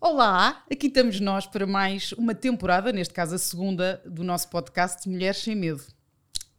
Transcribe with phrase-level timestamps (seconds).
[0.00, 5.08] Olá, aqui estamos nós para mais uma temporada, neste caso a segunda, do nosso podcast
[5.08, 5.82] Mulheres Sem Medo.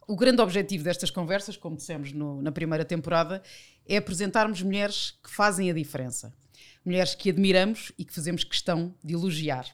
[0.06, 3.42] O grande objetivo destas conversas, como dissemos no, na primeira temporada,
[3.88, 6.34] é apresentarmos mulheres que fazem a diferença.
[6.84, 9.66] Mulheres que admiramos e que fazemos questão de elogiar.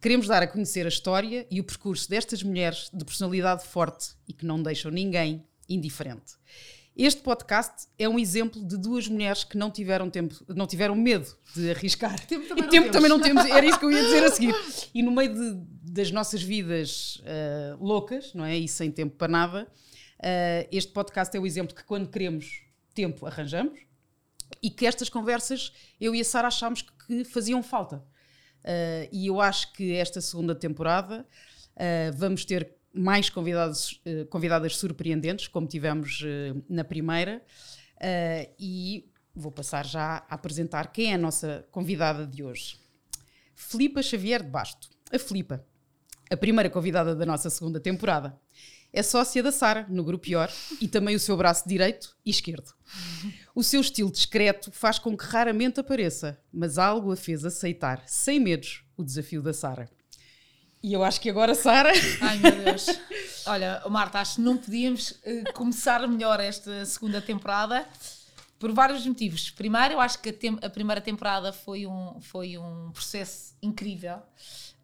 [0.00, 4.32] Queremos dar a conhecer a história e o percurso destas mulheres de personalidade forte e
[4.32, 6.32] que não deixam ninguém indiferente.
[6.96, 11.36] Este podcast é um exemplo de duas mulheres que não tiveram tempo, não tiveram medo
[11.54, 12.18] de arriscar.
[12.26, 12.92] Tempo também e não tempo temos.
[12.92, 14.54] também não temos, era isso que eu ia dizer a seguir.
[14.94, 18.56] E no meio de- das nossas vidas ah, loucas, não é?
[18.56, 19.68] E sem tempo para nada,
[20.22, 22.62] ah, este podcast é o exemplo que quando queremos
[22.94, 23.78] tempo arranjamos
[24.62, 27.96] e que estas conversas eu e a Sara achámos que faziam falta.
[28.64, 31.24] Uh, e eu acho que esta segunda temporada
[31.76, 37.42] uh, vamos ter mais convidados, uh, convidadas surpreendentes, como tivemos uh, na primeira.
[37.96, 42.78] Uh, e vou passar já a apresentar quem é a nossa convidada de hoje.
[43.54, 44.88] Filipa Xavier de Basto.
[45.12, 45.64] A Filipa,
[46.30, 48.38] a primeira convidada da nossa segunda temporada.
[48.92, 50.50] É sócia da Sara, no Grupo Pior,
[50.80, 52.72] e também o seu braço direito e esquerdo.
[53.54, 58.40] O seu estilo discreto faz com que raramente apareça, mas algo a fez aceitar, sem
[58.40, 59.88] medos, o desafio da Sara.
[60.86, 62.86] E eu acho que agora, Sara, Ai meu Deus.
[63.46, 67.84] Olha, Marta, acho que não podíamos eh, começar melhor esta segunda temporada
[68.56, 69.50] por vários motivos.
[69.50, 74.18] Primeiro, eu acho que a, tem- a primeira temporada foi um, foi um processo incrível.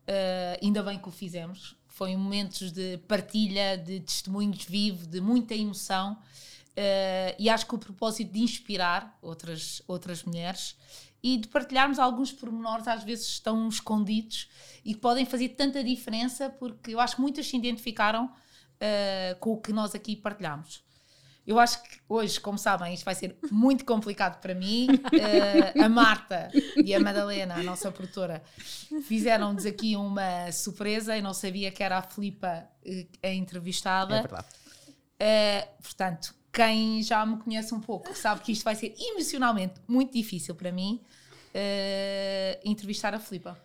[0.04, 1.76] Eh, ainda bem que o fizemos.
[1.86, 6.18] Foi momentos de partilha, de testemunhos vivos, de muita emoção.
[6.74, 10.76] Eh, e acho que o propósito de inspirar outras, outras mulheres
[11.22, 14.48] e de partilharmos alguns pormenores, às vezes estão escondidos
[14.84, 18.32] e que podem fazer tanta diferença, porque eu acho que muitas se identificaram
[18.80, 20.82] eh, com o que nós aqui partilhamos.
[21.44, 24.88] Eu acho que hoje, como sabem, isto vai ser muito complicado para mim.
[25.12, 28.42] Eh, a Marta e a Madalena, a nossa produtora,
[29.04, 31.16] fizeram-nos aqui uma surpresa.
[31.16, 32.66] Eu não sabia que era a Filipa
[33.22, 34.16] a entrevistada.
[34.16, 34.46] é verdade.
[35.22, 40.12] Uh, portanto, quem já me conhece um pouco sabe que isto vai ser emocionalmente muito
[40.12, 41.00] difícil para mim
[41.54, 43.58] uh, entrevistar a Filipa.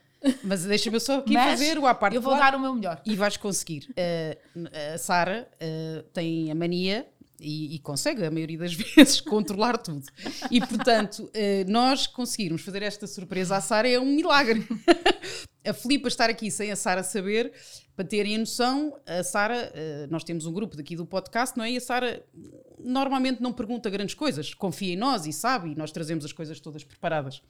[0.43, 2.15] Mas deixa-me eu só aqui Mas fazer o à parte.
[2.15, 2.99] eu vou dar o meu melhor.
[3.05, 3.87] E vais conseguir.
[3.91, 7.07] Uh, a Sara uh, tem a mania.
[7.39, 10.03] E, e consegue, a maioria das vezes, controlar tudo.
[10.49, 14.67] E, portanto, uh, nós conseguirmos fazer esta surpresa à Sara é um milagre.
[15.65, 17.53] a Filipa estar aqui sem a Sara saber,
[17.95, 21.63] para terem a noção, a Sara, uh, nós temos um grupo daqui do podcast, não
[21.63, 21.71] é?
[21.71, 22.25] E a Sara
[22.79, 26.59] normalmente não pergunta grandes coisas, confia em nós e sabe, e nós trazemos as coisas
[26.59, 27.41] todas preparadas.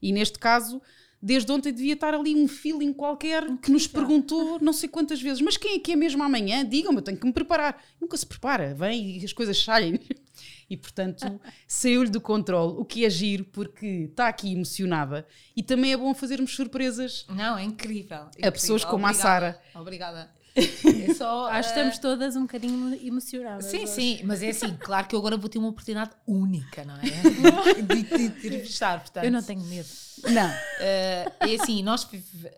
[0.00, 0.80] E neste caso,
[1.20, 5.40] desde ontem devia estar ali um feeling qualquer que nos perguntou não sei quantas vezes,
[5.40, 6.64] mas quem é que é mesmo amanhã?
[6.64, 7.82] Digam-me, eu tenho que me preparar.
[8.00, 10.00] Nunca se prepara, vem e as coisas saem.
[10.68, 15.24] E portanto, saiu-lhe do controle, o que é giro, porque está aqui emocionada
[15.54, 17.24] e também é bom fazermos surpresas.
[17.28, 18.28] Não, é incrível.
[18.42, 19.62] A pessoas como a Obrigada, Sara.
[19.74, 20.30] Obrigada.
[20.56, 23.66] É só, Acho que uh, estamos todas um bocadinho emocionadas.
[23.66, 23.86] Sim, hoje.
[23.88, 27.82] sim, mas é assim, claro que eu agora vou ter uma oportunidade única, não é?
[27.82, 29.24] De te entrevistar, portanto.
[29.24, 29.86] Eu não tenho medo.
[30.24, 30.50] Não,
[30.80, 32.06] Eh, é assim, nós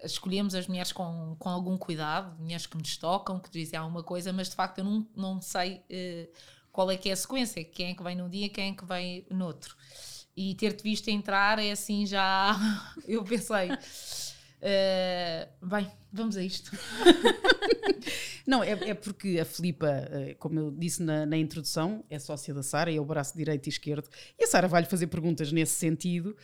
[0.02, 4.32] escolhemos as mulheres com, com algum cuidado, mulheres que nos tocam, que dizem alguma coisa,
[4.32, 6.28] mas de facto eu não, não sei eh,
[6.72, 8.84] qual é que é a sequência, quem é que vem num dia, quem é que
[8.84, 9.76] vem no outro.
[10.36, 12.56] E ter-te visto entrar é assim já.
[13.06, 13.68] Eu pensei.
[14.60, 16.70] Eh, bem, vamos a isto.
[18.46, 22.54] Não, é, é porque a Filipa, eh, como eu disse na, na introdução, é sócia
[22.54, 24.08] da Sara, é o braço direito e esquerdo,
[24.38, 26.34] e a Sara vai-lhe fazer perguntas nesse sentido.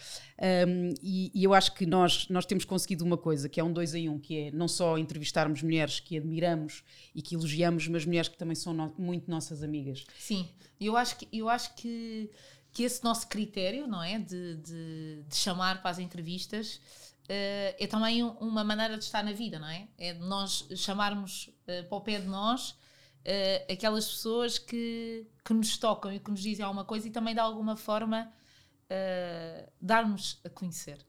[0.68, 3.72] Um, e, e eu acho que nós, nós temos conseguido uma coisa, que é um
[3.72, 6.82] dois em um, que é não só entrevistarmos mulheres que admiramos
[7.14, 10.04] e que elogiamos, mas mulheres que também são no- muito nossas amigas.
[10.18, 10.46] Sim,
[10.78, 12.30] eu acho que, eu acho que,
[12.70, 14.18] que esse nosso critério, não é?
[14.18, 16.80] De, de, de chamar para as entrevistas
[17.28, 19.88] é também um- uma maneira de estar na vida, não é?
[19.98, 22.76] É de nós chamarmos eh, para o pé de nós
[23.24, 27.34] eh, aquelas pessoas que, que nos tocam e que nos dizem alguma coisa e também
[27.34, 28.32] de alguma forma
[28.90, 31.04] eh, dar-nos a conhecer.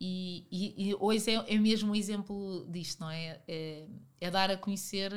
[0.00, 3.40] E, e, e hoje é, é mesmo um exemplo disto, não é?
[3.46, 3.86] É,
[4.20, 5.12] é dar a conhecer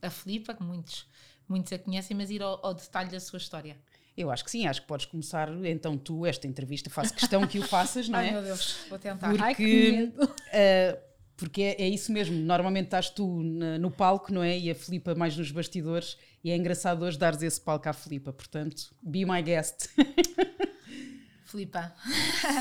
[0.00, 1.06] a Filipa, que muitos,
[1.48, 3.78] muitos a conhecem, mas ir ao, ao detalhe da sua história.
[4.20, 7.58] Eu acho que sim, acho que podes começar então tu esta entrevista, faço questão que
[7.58, 8.42] o faças, não é?
[8.42, 9.28] Deus, vou tentar.
[9.28, 10.34] Porque, Ai, que medo.
[10.52, 10.98] eh,
[11.36, 14.58] porque é, é isso mesmo, normalmente estás tu na- no palco, não é?
[14.58, 18.32] E a Filipa mais nos bastidores, e é engraçado hoje dares esse palco à Filipa,
[18.32, 19.88] portanto, be my guest.
[21.44, 21.94] Filipa,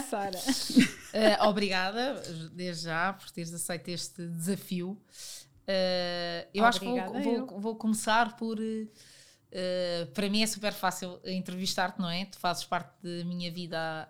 [0.10, 0.40] Sara.
[1.12, 2.22] eh, obrigada
[2.54, 4.98] desde já por teres aceito este desafio.
[5.68, 8.58] Eh, eu acho que vou, Obrigada, vou, vou começar por.
[9.52, 12.26] Eh, para mim é super fácil entrevistar-te, não é?
[12.26, 14.10] Tu fazes parte da minha vida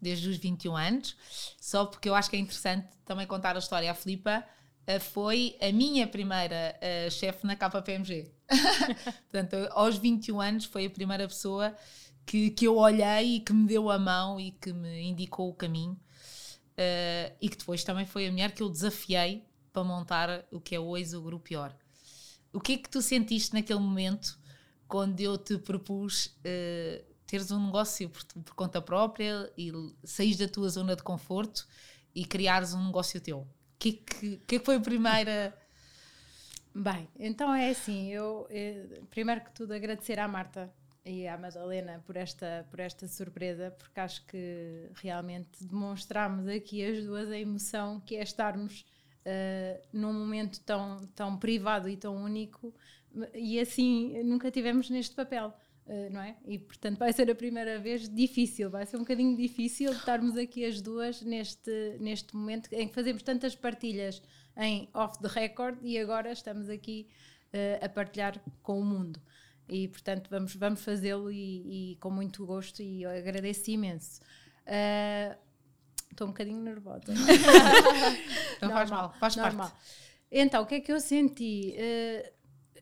[0.00, 1.16] desde os 21 anos,
[1.60, 3.90] só porque eu acho que é interessante também contar a história.
[3.90, 4.44] A Filipa
[4.86, 8.30] uh, foi a minha primeira uh, chefe na KPMG.
[9.30, 11.74] Portanto, aos 21 anos foi a primeira pessoa
[12.24, 15.54] que, que eu olhei e que me deu a mão e que me indicou o
[15.54, 15.98] caminho.
[17.40, 20.80] E que depois também foi a mulher que eu desafiei para montar o que é
[20.80, 21.74] hoje o Grupo Pior.
[22.56, 24.38] O que é que tu sentiste naquele momento
[24.88, 29.70] quando eu te propus uh, teres um negócio por, por, conta própria e
[30.02, 31.68] saís da tua zona de conforto
[32.14, 33.40] e criares um negócio teu?
[33.40, 33.46] O
[33.78, 35.54] que, que, que, foi a primeira.
[36.74, 40.72] Bem, então é assim, eu, eu primeiro que tudo agradecer à Marta
[41.04, 47.04] e à Madalena por esta, por esta surpresa, porque acho que realmente demonstramos aqui as
[47.04, 48.86] duas a emoção que é estarmos
[49.26, 52.72] uh, num momento tão, tão privado e tão único
[53.34, 55.52] e assim nunca tivemos neste papel.
[55.86, 56.36] Uh, não é?
[56.44, 60.64] E portanto vai ser a primeira vez difícil, vai ser um bocadinho difícil estarmos aqui
[60.64, 64.20] as duas neste, neste momento em que fazemos tantas partilhas
[64.56, 67.06] em off the record e agora estamos aqui
[67.54, 69.20] uh, a partilhar com o mundo.
[69.68, 74.20] E portanto vamos, vamos fazê-lo e, e, com muito gosto e eu agradeço imenso.
[74.66, 75.36] Uh,
[76.16, 77.12] Estou um bocadinho nervosa.
[78.62, 79.68] não faz mal, faz normal.
[79.68, 79.76] parte.
[80.32, 81.76] Então, o que é que eu senti?
[81.76, 82.32] Uh,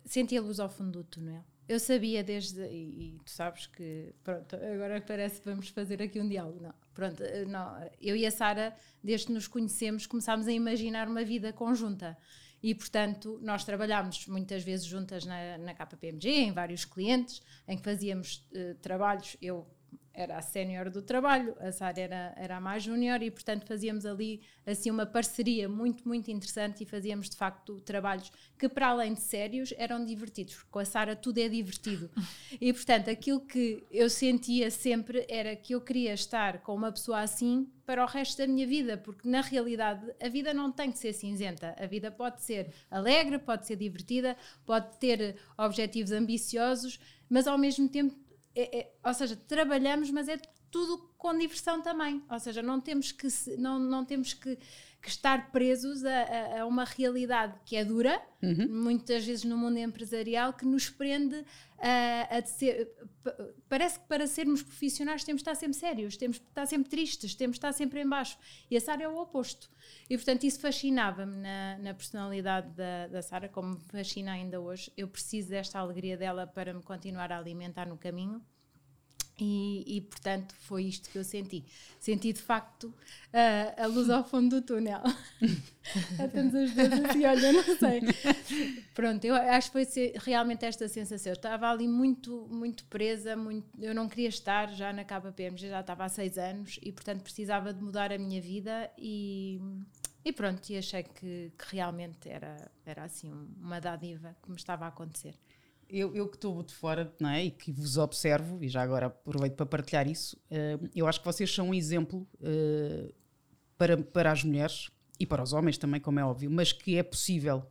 [0.04, 1.44] senti a luz ao fundo do túnel.
[1.69, 2.60] Eu sabia desde.
[2.66, 4.14] E, e, tu sabes que.
[4.22, 6.60] Pronto, agora parece que vamos fazer aqui um diálogo.
[6.62, 8.72] Não, pronto, eh, não, eu e a Sara,
[9.02, 12.16] desde que nos conhecemos, começámos a imaginar uma vida conjunta.
[12.62, 17.82] E, portanto, nós trabalhámos muitas vezes juntas na, na KPMG, em vários clientes, em que
[17.82, 19.37] fazíamos uh, trabalhos.
[19.42, 19.66] Eu
[20.14, 24.06] era a sénior do trabalho, a Sara era, era a mais júnior e, portanto, fazíamos
[24.06, 29.14] ali assim uma parceria muito, muito interessante e fazíamos, de facto, trabalhos que, para além
[29.14, 32.11] de sérios, eram divertidos, porque com a Sara tudo é divertido.
[32.61, 37.20] E, portanto, aquilo que eu sentia sempre era que eu queria estar com uma pessoa
[37.20, 40.99] assim para o resto da minha vida, porque, na realidade, a vida não tem que
[40.99, 41.75] ser cinzenta.
[41.78, 47.88] A vida pode ser alegre, pode ser divertida, pode ter objetivos ambiciosos, mas, ao mesmo
[47.88, 48.14] tempo,
[48.54, 50.38] é, é, ou seja, trabalhamos, mas é
[50.70, 52.24] tudo com diversão também.
[52.30, 53.28] Ou seja, não temos que,
[53.58, 54.58] não, não temos que,
[55.04, 58.66] que estar presos a, a, a, uma realidade que é dura, uhum.
[58.70, 61.44] muitas vezes no mundo empresarial, que nos prende
[61.78, 62.90] a, a ser.
[63.68, 67.34] Parece que para sermos profissionais temos de estar sempre sérios, temos de estar sempre tristes,
[67.34, 68.38] temos de estar sempre em baixo.
[68.70, 69.70] E a Sara é o oposto.
[70.08, 74.90] E portanto isso fascinava-me na, na, personalidade da, da Sara, como me fascina ainda hoje.
[74.96, 78.42] Eu preciso desta alegria dela para me continuar a alimentar no caminho.
[79.36, 81.64] E, e, portanto foi isto que eu senti.
[81.98, 82.94] Senti de facto
[83.32, 85.02] a, a luz ao fundo do túnel.
[85.42, 88.00] Estamos as duas assim, olha, não sei.
[88.94, 91.32] Pronto, eu acho que foi realmente esta sensação.
[91.32, 95.80] Eu estava ali muito, muito presa, muito, eu não queria estar já na KPMG, já
[95.80, 99.60] estava há seis anos e portanto precisava de mudar a minha vida e,
[100.25, 104.84] e pronto, e achei que, que realmente era, era assim uma dádiva que me estava
[104.84, 105.34] a acontecer
[105.88, 107.44] eu, eu que estou de fora não é?
[107.44, 111.26] e que vos observo, e já agora aproveito para partilhar isso, uh, eu acho que
[111.26, 113.14] vocês são um exemplo uh,
[113.76, 117.02] para, para as mulheres e para os homens também, como é óbvio, mas que é
[117.02, 117.64] possível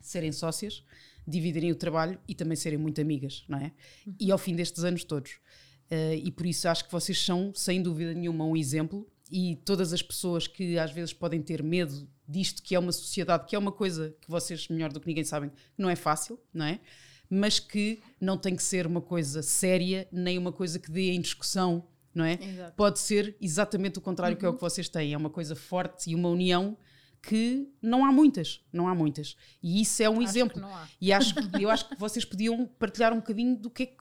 [0.00, 0.84] serem sócias,
[1.26, 3.72] dividirem o trabalho e também serem muito amigas, não é?
[4.06, 4.14] Uhum.
[4.20, 5.32] E ao fim destes anos todos.
[5.90, 9.06] Uh, e por isso acho que vocês são, sem dúvida nenhuma, um exemplo.
[9.30, 13.46] E todas as pessoas que às vezes podem ter medo disto, que é uma sociedade,
[13.46, 16.66] que é uma coisa que vocês, melhor do que ninguém, sabem, não é fácil, não
[16.66, 16.80] é?
[17.28, 21.20] Mas que não tem que ser uma coisa séria, nem uma coisa que dê em
[21.20, 22.38] discussão, não é?
[22.40, 22.72] Exato.
[22.76, 24.40] Pode ser exatamente o contrário uhum.
[24.40, 26.76] que é o que vocês têm, é uma coisa forte e uma união
[27.22, 29.36] que não há muitas, não há muitas.
[29.62, 30.62] E isso é um acho exemplo.
[31.00, 33.92] E acho que, eu acho que vocês podiam partilhar um bocadinho do que é,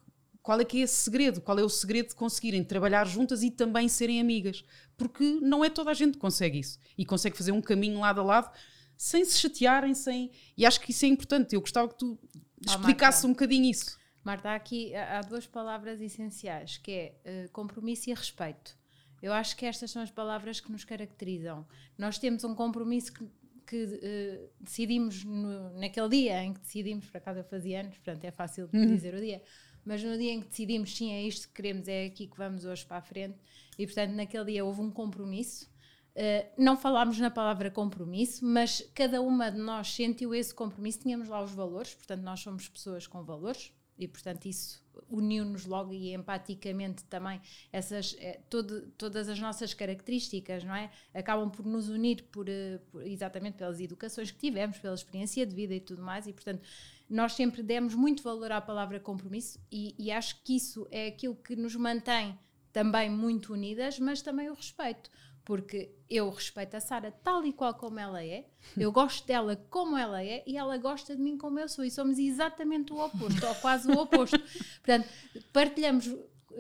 [0.44, 3.50] qual é que é esse segredo, qual é o segredo de conseguirem trabalhar juntas e
[3.50, 4.64] também serem amigas,
[4.96, 8.22] porque não é toda a gente que consegue isso e consegue fazer um caminho lado
[8.22, 8.52] a lado
[8.98, 10.32] sem se chatearem, sem.
[10.58, 11.54] E acho que isso é importante.
[11.54, 12.18] Eu gostava que tu
[12.66, 13.98] explicasse um bocadinho isso.
[14.24, 18.76] Marta, aqui há duas palavras essenciais, que é uh, compromisso e respeito.
[19.22, 21.66] Eu acho que estas são as palavras que nos caracterizam.
[21.98, 23.26] Nós temos um compromisso que,
[23.68, 28.26] que uh, decidimos no, naquele dia em que decidimos, por acaso eu fazia anos, portanto
[28.26, 28.88] é fácil uhum.
[28.88, 29.44] dizer o dia,
[29.86, 32.66] mas no dia em que decidimos, sim, é isto que queremos, é aqui que vamos
[32.66, 33.38] hoje para a frente,
[33.78, 35.70] e portanto naquele dia houve um compromisso
[36.16, 41.00] Uh, não falámos na palavra compromisso, mas cada uma de nós sentiu esse compromisso.
[41.00, 45.94] Tínhamos lá os valores, portanto, nós somos pessoas com valores e, portanto, isso uniu-nos logo
[45.94, 47.42] e empaticamente também
[47.72, 50.90] essas, é, todo, todas as nossas características, não é?
[51.14, 55.54] Acabam por nos unir por, uh, por, exatamente pelas educações que tivemos, pela experiência de
[55.54, 56.62] vida e tudo mais, e, portanto,
[57.10, 61.36] nós sempre demos muito valor à palavra compromisso e, e acho que isso é aquilo
[61.36, 62.38] que nos mantém
[62.72, 65.10] também muito unidas, mas também o respeito.
[65.46, 69.96] Porque eu respeito a Sara tal e qual como ela é, eu gosto dela como
[69.96, 71.86] ela é e ela gosta de mim como eu sou.
[71.86, 74.40] E somos exatamente o oposto, ou quase o oposto.
[74.84, 75.08] Portanto,
[75.54, 76.14] partilhamos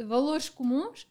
[0.06, 1.08] valores comuns,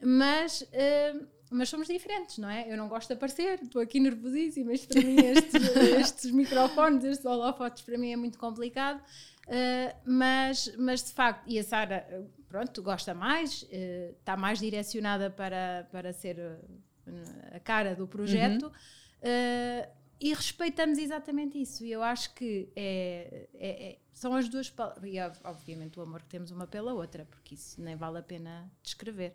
[0.00, 0.62] mas.
[0.62, 2.70] Uh, mas somos diferentes, não é?
[2.70, 5.62] Eu não gosto de aparecer, estou aqui nervosíssima, isto para mim, estes,
[5.98, 11.58] estes microfones, estes holofotes, para mim é muito complicado, uh, mas, mas de facto, e
[11.58, 12.06] a Sara,
[12.48, 16.38] pronto, gosta mais, uh, está mais direcionada para, para ser
[17.52, 19.92] a cara do projeto, uhum.
[20.20, 21.84] e respeitamos exatamente isso.
[21.84, 26.22] E eu acho que é, é, é, são as duas palavras, e obviamente o amor
[26.22, 29.34] que temos uma pela outra, porque isso nem vale a pena descrever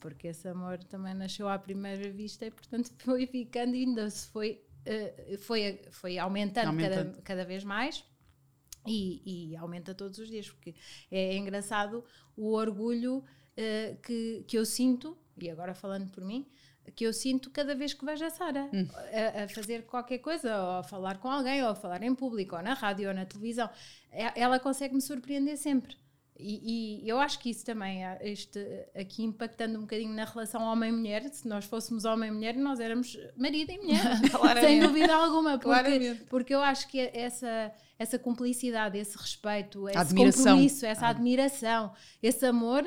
[0.00, 4.28] porque esse amor também nasceu à primeira vista e portanto foi ficando e ainda se
[4.28, 7.12] foi, uh, foi, foi aumentando, aumentando.
[7.12, 8.04] Cada, cada vez mais
[8.86, 10.74] e, e, aumenta todos os dias, porque
[11.10, 12.04] é, é engraçado
[12.36, 16.48] o orgulho uh, que, que eu sinto, e agora falando por mim,
[16.94, 18.88] que eu sinto cada vez que vejo a Sara hum.
[18.94, 22.56] a, a, fazer qualquer coisa, ou a falar com alguém, ou a falar em público,
[22.56, 23.68] ou na rádio, ou na televisão.
[24.10, 25.96] É, ela consegue me surpreender sempre.
[26.38, 28.60] E, e, eu acho que isso também, este,
[28.94, 33.78] aqui impactando um bocadinho na relação homem-mulher, se nós fôssemos homem-mulher, nós éramos marido e
[33.78, 34.02] mulher,
[34.60, 40.44] sem dúvida alguma, porque, porque eu acho que essa, essa cumplicidade, esse respeito, esse admiração.
[40.44, 42.84] compromisso, essa admiração, esse amor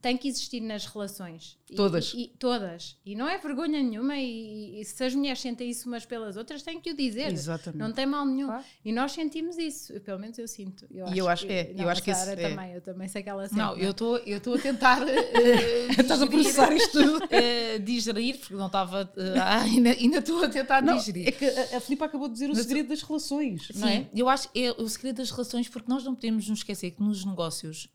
[0.00, 1.58] tem que existir nas relações.
[1.74, 2.12] Todas.
[2.14, 2.96] E, e, todas.
[3.04, 4.16] E não é vergonha nenhuma.
[4.16, 7.32] E, e, se as mulheres sentem isso umas pelas outras, têm que o dizer.
[7.32, 7.80] Exatamente.
[7.80, 8.46] Não tem mal nenhum.
[8.46, 8.64] Claro.
[8.84, 9.98] E nós sentimos isso.
[10.00, 10.86] pelo menos eu sinto.
[10.90, 11.72] Eu e eu acho que, é.
[11.74, 12.36] Não, eu acho que esse, é.
[12.36, 12.72] também.
[12.72, 13.58] Eu também sei que ela sente.
[13.58, 15.02] Não, eu estou eu estou a tentar.
[15.02, 15.06] Uh,
[15.98, 17.24] Estás a processar isto tudo.
[17.24, 19.10] Uh, digerir, porque não estava.
[19.16, 21.28] Uh, ainda, ainda estou a tentar não, digerir.
[21.28, 23.68] É que a, a Filipe acabou de dizer o segredo das relações.
[23.68, 24.06] Sim, não é?
[24.14, 27.02] eu acho que é o segredo das relações, porque nós não podemos nos esquecer que
[27.02, 27.88] nos negócios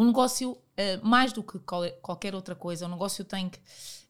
[0.00, 0.58] o negócio, uh,
[1.06, 3.60] mais do que qualquer outra coisa, o negócio tem que.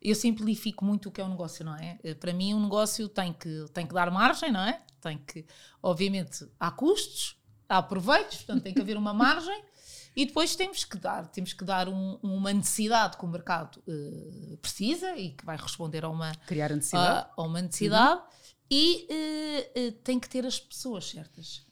[0.01, 1.99] Eu simplifico muito o que é um negócio, não é?
[2.05, 4.81] Uh, para mim, um negócio tem que, tem que dar margem, não é?
[5.01, 5.45] Tem que.
[5.83, 7.37] Obviamente, há custos,
[7.69, 9.63] há proveitos, portanto, tem que haver uma margem.
[10.17, 14.57] E depois temos que dar, temos que dar um, uma necessidade que o mercado uh,
[14.57, 18.27] precisa e que vai responder a uma criar a necessidade, a, a uma necessidade uhum.
[18.69, 21.65] e uh, uh, tem que ter as pessoas certas.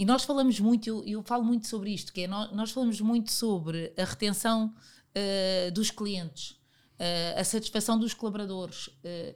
[0.00, 2.98] E nós falamos muito, eu, eu falo muito sobre isto, que é nós, nós falamos
[3.02, 4.74] muito sobre a retenção
[5.14, 8.86] uh, dos clientes, uh, a satisfação dos colaboradores.
[8.86, 9.34] Uh,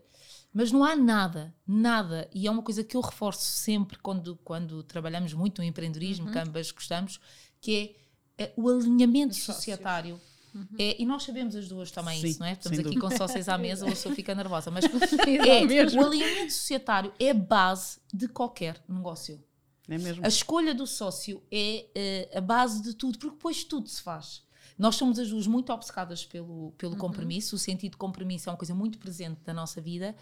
[0.55, 4.83] mas não há nada, nada, e é uma coisa que eu reforço sempre quando, quando
[4.83, 6.33] trabalhamos muito no empreendedorismo, uhum.
[6.33, 7.21] que ambas gostamos,
[7.61, 7.97] que
[8.39, 10.19] é, o alinhamento societário.
[10.55, 10.67] Uhum.
[10.79, 12.53] É, e nós sabemos as duas também Sim, isso, não é?
[12.53, 13.07] Estamos aqui dúvida.
[13.07, 14.71] com sócios à mesa, ou a pessoa fica nervosa.
[14.71, 19.45] Mas é, o alinhamento societário é a base de qualquer negócio.
[19.89, 20.25] É mesmo.
[20.25, 24.43] A escolha do sócio é uh, a base de tudo, porque depois tudo se faz.
[24.79, 26.99] Nós somos as duas muito obcecadas pelo, pelo uhum.
[26.99, 30.17] compromisso, o sentido de compromisso é uma coisa muito presente da nossa vida,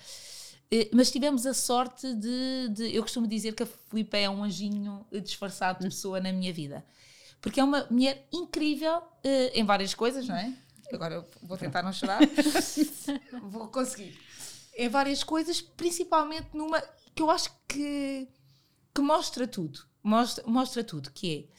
[0.72, 4.44] uh, mas tivemos a sorte de, de, Eu costumo dizer que a Filipe é um
[4.44, 6.84] anjinho disfarçado de pessoa na minha vida,
[7.40, 10.52] porque é uma mulher incrível uh, em várias coisas, não é?
[10.92, 12.20] Agora vou tentar não chorar,
[13.44, 14.18] vou conseguir.
[14.76, 16.82] Em várias coisas, principalmente numa
[17.14, 18.28] que eu acho que
[18.94, 19.80] que mostra tudo.
[20.02, 21.56] Mostra, mostra tudo, que é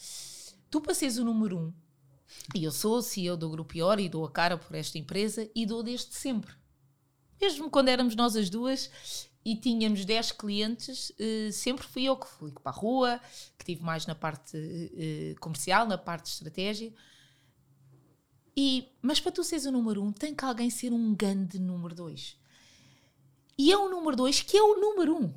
[0.70, 1.74] tu para seres o número um,
[2.54, 5.66] e eu sou CEO do Grupo IOR e dou a cara por esta empresa e
[5.66, 6.54] dou desde sempre.
[7.40, 8.90] Mesmo quando éramos nós as duas
[9.46, 13.20] e tínhamos 10 clientes, eh, sempre fui eu que fui para a rua,
[13.58, 16.94] que tive mais na parte eh, comercial, na parte de estratégia.
[18.56, 21.96] E, mas para tu seres o número um, tem que alguém ser um grande número
[21.96, 22.38] dois.
[23.58, 25.34] E é o número dois que é o número um,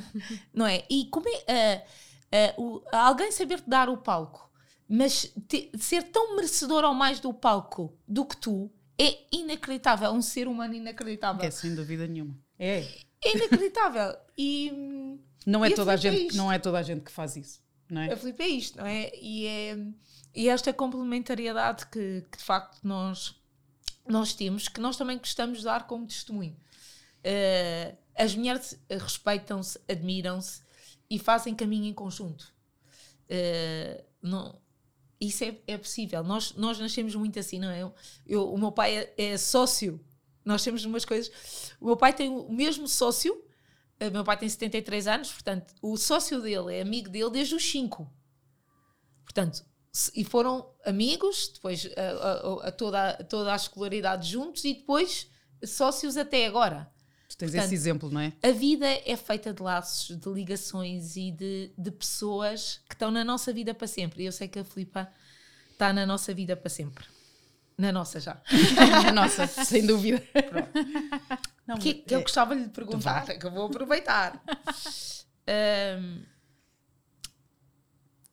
[0.52, 0.84] não é?
[0.88, 1.84] E como é,
[2.58, 4.50] uh, uh, o, alguém saber te dar o palco,
[4.88, 10.10] mas te, ser tão merecedor ao mais do palco do que tu, é inacreditável.
[10.10, 11.44] Um ser humano inacreditável.
[11.44, 12.36] É, sem dúvida nenhuma.
[12.58, 12.84] É.
[13.22, 14.16] É inacreditável.
[14.36, 15.18] e.
[15.46, 18.02] Não é, toda a gente, é não é toda a gente que faz isso, não
[18.02, 18.12] é?
[18.12, 19.10] A Filipe é isto, não é?
[19.14, 19.78] E, é,
[20.34, 23.34] e esta complementariedade que, que de facto nós,
[24.06, 26.54] nós temos, que nós também gostamos de dar como testemunho.
[27.24, 30.62] Uh, as mulheres respeitam-se, admiram-se
[31.10, 32.52] e fazem caminho em conjunto.
[33.24, 34.60] Uh, não,
[35.20, 36.22] isso é, é, possível.
[36.22, 37.82] Nós, nós nascemos muito assim, não é?
[37.82, 37.94] Eu,
[38.26, 40.00] eu, o meu pai é, é, sócio.
[40.44, 41.30] Nós temos umas coisas.
[41.80, 43.44] O meu pai tem o mesmo sócio.
[44.00, 47.68] O meu pai tem 73 anos, portanto, o sócio dele é amigo dele desde os
[47.68, 48.08] 5.
[49.24, 49.64] Portanto,
[50.14, 55.28] e foram amigos, depois a, a, a toda, toda a escolaridade juntos e depois
[55.64, 56.88] sócios até agora.
[57.38, 58.32] Tens Portanto, esse exemplo, não é?
[58.42, 63.24] A vida é feita de laços, de ligações e de, de pessoas que estão na
[63.24, 64.24] nossa vida para sempre.
[64.24, 65.08] E eu sei que a Filipa
[65.70, 67.04] está na nossa vida para sempre.
[67.78, 68.42] Na nossa já.
[69.04, 70.20] Na nossa, sem dúvida.
[71.64, 74.42] Não, que, que eu gostava de lhe perguntar, que eu vou aproveitar.
[75.96, 76.22] um,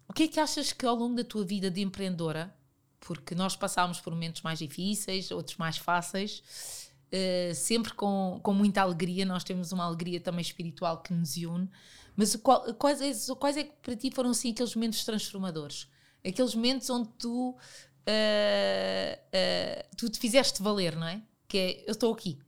[0.08, 2.56] o que é que achas que ao longo da tua vida de empreendedora,
[3.00, 8.82] porque nós passámos por momentos mais difíceis, outros mais fáceis, uh, sempre com, com muita
[8.82, 11.70] alegria, nós temos uma alegria também espiritual que nos une,
[12.16, 15.88] mas qual, quais, é, quais é que para ti foram assim aqueles momentos transformadores?
[16.26, 21.22] Aqueles momentos onde tu, uh, uh, tu te fizeste valer, não é?
[21.48, 22.40] Que é, eu estou aqui,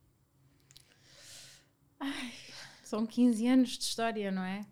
[2.00, 2.34] Ai,
[2.84, 4.66] são 15 anos de história, não é?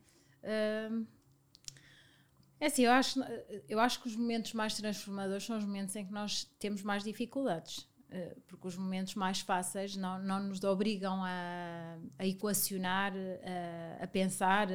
[2.60, 3.20] É assim, eu acho,
[3.68, 7.04] eu acho que os momentos mais transformadores são os momentos em que nós temos mais
[7.04, 7.88] dificuldades.
[8.15, 14.07] Uh, porque os momentos mais fáceis não, não nos obrigam a, a equacionar, a, a
[14.07, 14.69] pensar,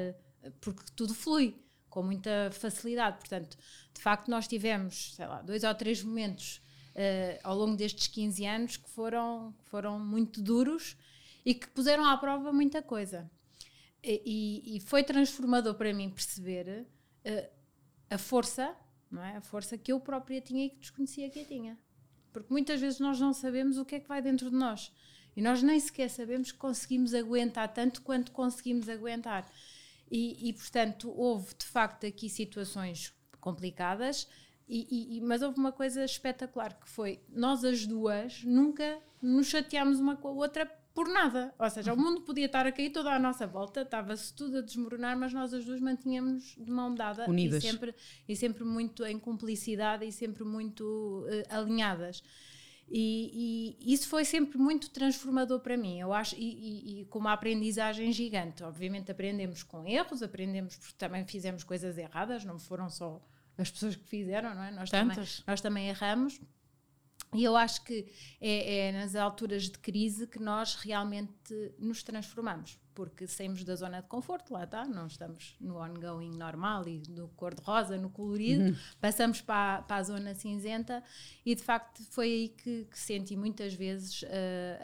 [0.61, 1.57] porque tudo flui
[1.91, 3.19] com muita facilidade.
[3.19, 3.57] Portanto,
[3.93, 8.47] de facto, nós tivemos, sei lá, dois ou três momentos uh, ao longo destes 15
[8.47, 10.97] anos que foram, foram muito duros
[11.45, 13.31] e que puseram à prova muita coisa.
[14.03, 16.87] E, e foi transformador para mim perceber
[17.27, 17.51] uh,
[18.09, 18.75] a força,
[19.11, 19.37] não é?
[19.37, 21.79] A força que eu própria tinha e que desconhecia que eu tinha.
[22.33, 24.93] Porque muitas vezes nós não sabemos o que é que vai dentro de nós.
[25.37, 29.51] E nós nem sequer sabemos que conseguimos aguentar tanto quanto conseguimos aguentar.
[30.11, 34.29] E, e portanto, houve de facto aqui situações complicadas,
[34.69, 39.99] e, e, mas houve uma coisa espetacular que foi nós as duas nunca nos chateámos
[39.99, 41.55] uma com a outra por nada.
[41.59, 44.61] Ou seja, o mundo podia estar a cair toda à nossa volta, estava-se tudo a
[44.61, 47.63] desmoronar, mas nós as duas mantínhamos de mão dada Unidas.
[47.63, 47.95] E, sempre,
[48.29, 52.23] e sempre muito em cumplicidade e sempre muito uh, alinhadas.
[52.93, 57.33] E, e, isso foi sempre muito transformador para mim, eu acho, e, e, com uma
[57.33, 58.65] aprendizagem gigante.
[58.65, 63.23] Obviamente aprendemos com erros, aprendemos porque também fizemos coisas erradas, não foram só
[63.57, 64.73] as pessoas que fizeram, não é?
[64.73, 66.41] Nós, também, nós também erramos.
[67.33, 68.07] E eu acho que
[68.41, 74.03] é, é, nas alturas de crise que nós realmente nos transformamos, porque saímos da zona
[74.03, 78.77] de conforto, lá está, não estamos no ongoing normal e no cor-de-rosa, no colorido, uhum.
[79.01, 81.05] passamos para, para, a zona cinzenta
[81.47, 84.27] e de facto foi aí que, que senti muitas vezes uh,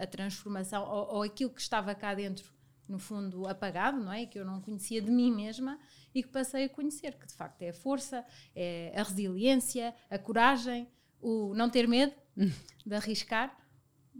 [0.01, 2.55] a transformação, ou, ou aquilo que estava cá dentro,
[2.89, 4.25] no fundo, apagado, não é?
[4.27, 5.77] Que eu não conhecia de mim mesma
[6.15, 10.17] e que passei a conhecer, que de facto é a força, é a resiliência, a
[10.17, 10.89] coragem,
[11.21, 13.57] o não ter medo de arriscar,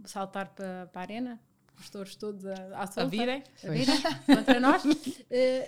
[0.05, 1.41] saltar para, para a arena,
[1.79, 4.83] os touros todos a, à solta, a virem, a virem contra nós.
[4.83, 4.95] Uh,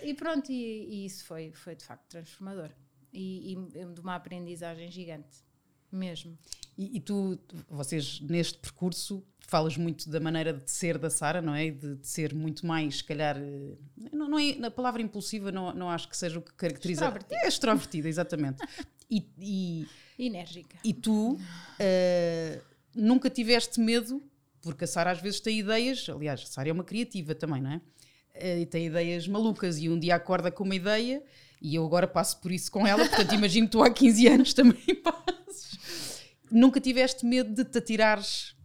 [0.04, 2.70] e pronto, e, e, isso foi, foi de facto transformador.
[3.12, 5.44] E, e de uma aprendizagem gigante,
[5.92, 6.38] mesmo.
[6.78, 11.56] E, e, tu, vocês neste percurso, falas muito da maneira de ser da Sara, não
[11.56, 11.72] é?
[11.72, 13.78] De, de, ser muito mais, se calhar, eh,
[14.14, 17.06] não, não é, a palavra impulsiva não, não acho que seja o que caracteriza.
[17.06, 17.36] Extrovertida.
[17.42, 18.64] É extrovertida, exatamente.
[19.10, 19.88] e, e
[20.26, 20.78] enérgica.
[20.84, 22.62] E tu uh,
[22.96, 24.22] nunca tiveste medo,
[24.62, 27.72] porque a Sara às vezes tem ideias, aliás, a Sara é uma criativa também, não
[27.72, 27.78] é?
[28.36, 31.24] Uh, e tem ideias malucas e um dia acorda com uma ideia
[31.62, 34.54] e eu agora passo por isso com ela, portanto imagino que tu há 15 anos
[34.54, 36.24] também passes.
[36.52, 38.56] Nunca tiveste medo de te atirares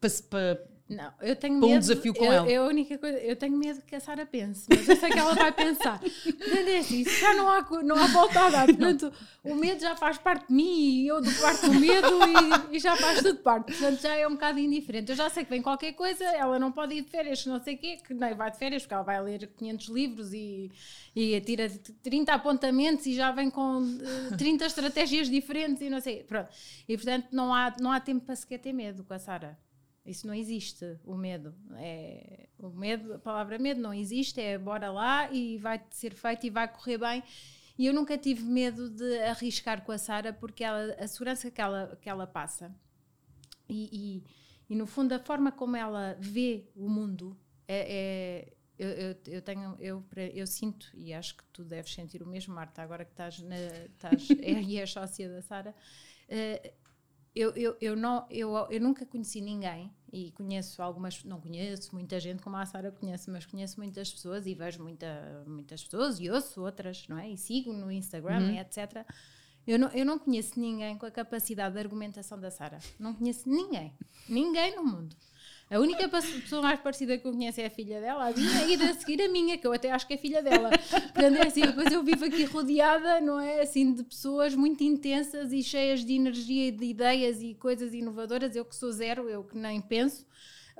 [0.00, 1.66] para, para não, eu tenho medo.
[1.66, 2.50] um desafio com eu, ela.
[2.50, 5.18] Eu, a única coisa, eu tenho medo que a Sara pense, mas eu sei que
[5.18, 6.00] ela vai pensar.
[6.00, 8.66] Portanto, é assim, já não há, não há volta a dar.
[8.66, 9.12] Portanto,
[9.44, 12.08] o medo já faz parte de mim e eu do parte do medo
[12.70, 13.66] e, e, já faz tudo parte.
[13.66, 15.10] Portanto, já é um bocado indiferente.
[15.10, 17.74] Eu já sei que vem qualquer coisa, ela não pode ir de férias, não sei
[17.74, 20.70] o quê, que nem vai de férias, porque ela vai ler 500 livros e,
[21.14, 21.68] e tira
[22.02, 26.22] 30 apontamentos e já vem com uh, eh, 30 estratégias diferentes e não sei.
[26.22, 26.48] Pronto.
[26.88, 29.67] E portanto, não há, não há tempo para sequer ter medo com a Sara.
[30.08, 31.54] Isso não existe, o medo.
[31.76, 36.46] É, o medo, a palavra medo não existe, é bora lá e vai ser feito
[36.46, 37.22] e vai correr bem.
[37.78, 41.60] E eu nunca tive medo de arriscar com a Sara porque ela, a segurança que
[41.60, 42.74] ela, que ela passa
[43.68, 44.24] e,
[44.68, 49.16] e, e no fundo a forma como ela vê o mundo é, é eu, eu,
[49.26, 53.04] eu, tenho eu, eu sinto e acho que tu deves sentir o mesmo Marta agora
[53.04, 55.74] que estás, na, estás é, e és sócia da Sara
[56.28, 56.72] uh,
[57.34, 62.18] eu, eu, eu, não, eu, eu nunca conheci ninguém e conheço algumas, não conheço muita
[62.18, 66.30] gente como a Sara conhece, mas conheço muitas pessoas e vejo muita, muitas pessoas e
[66.30, 67.30] ouço outras, não é?
[67.30, 68.50] E sigo no Instagram uhum.
[68.50, 69.06] e etc.
[69.66, 72.78] Eu não, eu não conheço ninguém com a capacidade de argumentação da Sara.
[72.98, 73.92] Não conheço ninguém.
[74.28, 75.14] Ninguém no mundo.
[75.70, 78.74] A única pessoa mais parecida que eu conheço é a filha dela, a minha, e
[78.74, 80.70] a seguir a minha, que eu até acho que é filha dela.
[80.70, 83.60] Portanto, é assim, depois eu vivo aqui rodeada, não é?
[83.60, 88.56] Assim, de pessoas muito intensas e cheias de energia e de ideias e coisas inovadoras.
[88.56, 90.26] Eu que sou zero, eu que nem penso.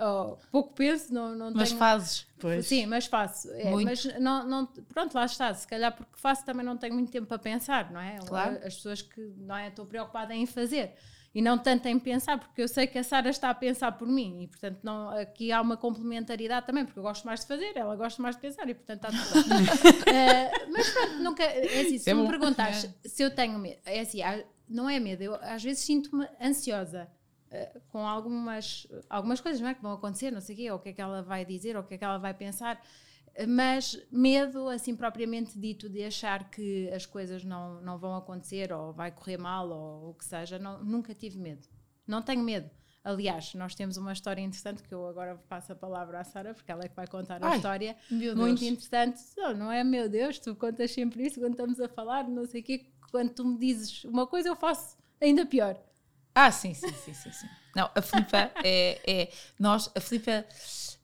[0.00, 1.78] Oh, pouco penso, não, não mas tenho...
[1.78, 2.66] fazes, pois.
[2.66, 3.50] Sim, mas faço.
[3.50, 5.52] É, mas não, não, pronto, lá está.
[5.52, 8.16] Se calhar porque faço também não tenho muito tempo para pensar, não é?
[8.24, 8.58] Claro.
[8.64, 10.94] As pessoas que não é, estou preocupada em fazer.
[11.34, 14.08] E não tanto em pensar, porque eu sei que a Sara está a pensar por
[14.08, 17.76] mim e, portanto, não, aqui há uma complementaridade também, porque eu gosto mais de fazer,
[17.76, 19.64] ela gosta mais de pensar e, portanto, está tudo bem.
[19.64, 21.42] uh, mas pronto, nunca.
[21.42, 23.08] É assim, se é me perguntares é.
[23.08, 24.20] se eu tenho medo, é assim,
[24.68, 27.08] não é medo, eu às vezes sinto-me ansiosa.
[27.50, 30.76] Uh, com algumas, algumas coisas não é, que vão acontecer, não sei o quê, ou
[30.76, 32.78] o que é que ela vai dizer, ou o que é que ela vai pensar,
[33.46, 38.92] mas medo, assim propriamente dito, de achar que as coisas não, não vão acontecer ou
[38.92, 41.66] vai correr mal ou o que seja, não, nunca tive medo.
[42.06, 42.70] Não tenho medo.
[43.04, 46.70] Aliás, nós temos uma história interessante que eu agora passo a palavra à Sara, porque
[46.70, 47.96] ela é que vai contar a Ai, história.
[48.10, 49.20] Muito interessante.
[49.36, 52.60] Não, não é, meu Deus, tu contas sempre isso quando estamos a falar, não sei
[52.60, 52.86] o quê.
[53.10, 55.80] Quando tu me dizes uma coisa, eu faço ainda pior.
[56.34, 57.32] Ah, sim, sim, sim, sim.
[57.32, 57.46] sim.
[57.74, 59.32] Não, a Filipa é, é.
[59.58, 60.44] Nós, a Filipa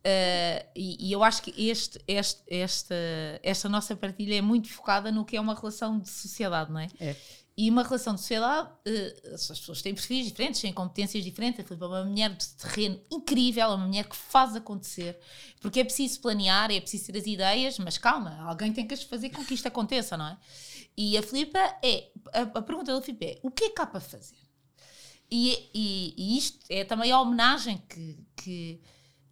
[0.06, 2.94] Uh, e, e, eu acho que este, este, esta,
[3.42, 6.88] esta nossa partilha é muito focada no que é uma relação de sociedade, não é?
[7.00, 7.16] é.
[7.56, 11.60] E uma relação de sociedade, uh, as pessoas têm perfis diferentes, têm competências diferentes.
[11.60, 15.18] A Filipe é uma mulher de terreno incrível, é uma mulher que faz acontecer,
[15.58, 19.30] porque é preciso planear, é preciso ter as ideias, mas calma, alguém tem que fazer
[19.30, 20.36] com que isto aconteça, não é?
[20.94, 23.86] E a Filipe é, a, a pergunta da Filipe é: o que é que há
[23.86, 24.36] para fazer?
[25.30, 28.80] E, e, e isto é também a homenagem que, que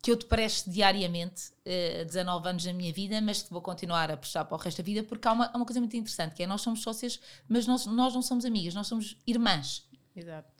[0.03, 4.11] que eu te presto diariamente, uh, 19 anos da minha vida, mas que vou continuar
[4.11, 6.35] a prestar para o resto da vida, porque há uma, há uma coisa muito interessante,
[6.35, 9.89] que é nós somos sócias, mas nós, nós não somos amigas, nós somos irmãs.
[10.15, 10.51] Exato.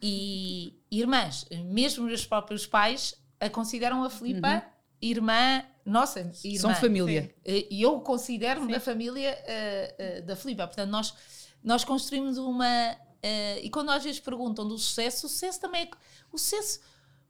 [0.00, 4.62] E irmãs, mesmo os próprios pais a consideram a Filipa uhum.
[5.00, 6.58] irmã nossa, irmã.
[6.58, 7.32] São família.
[7.44, 10.66] Eh, e eu considero-me da família uh, uh, da Filipa.
[10.66, 11.14] Portanto, nós,
[11.62, 12.92] nós construímos uma.
[12.92, 15.90] Uh, e quando às vezes perguntam do sucesso, o sucesso também é.
[16.32, 16.80] O sucesso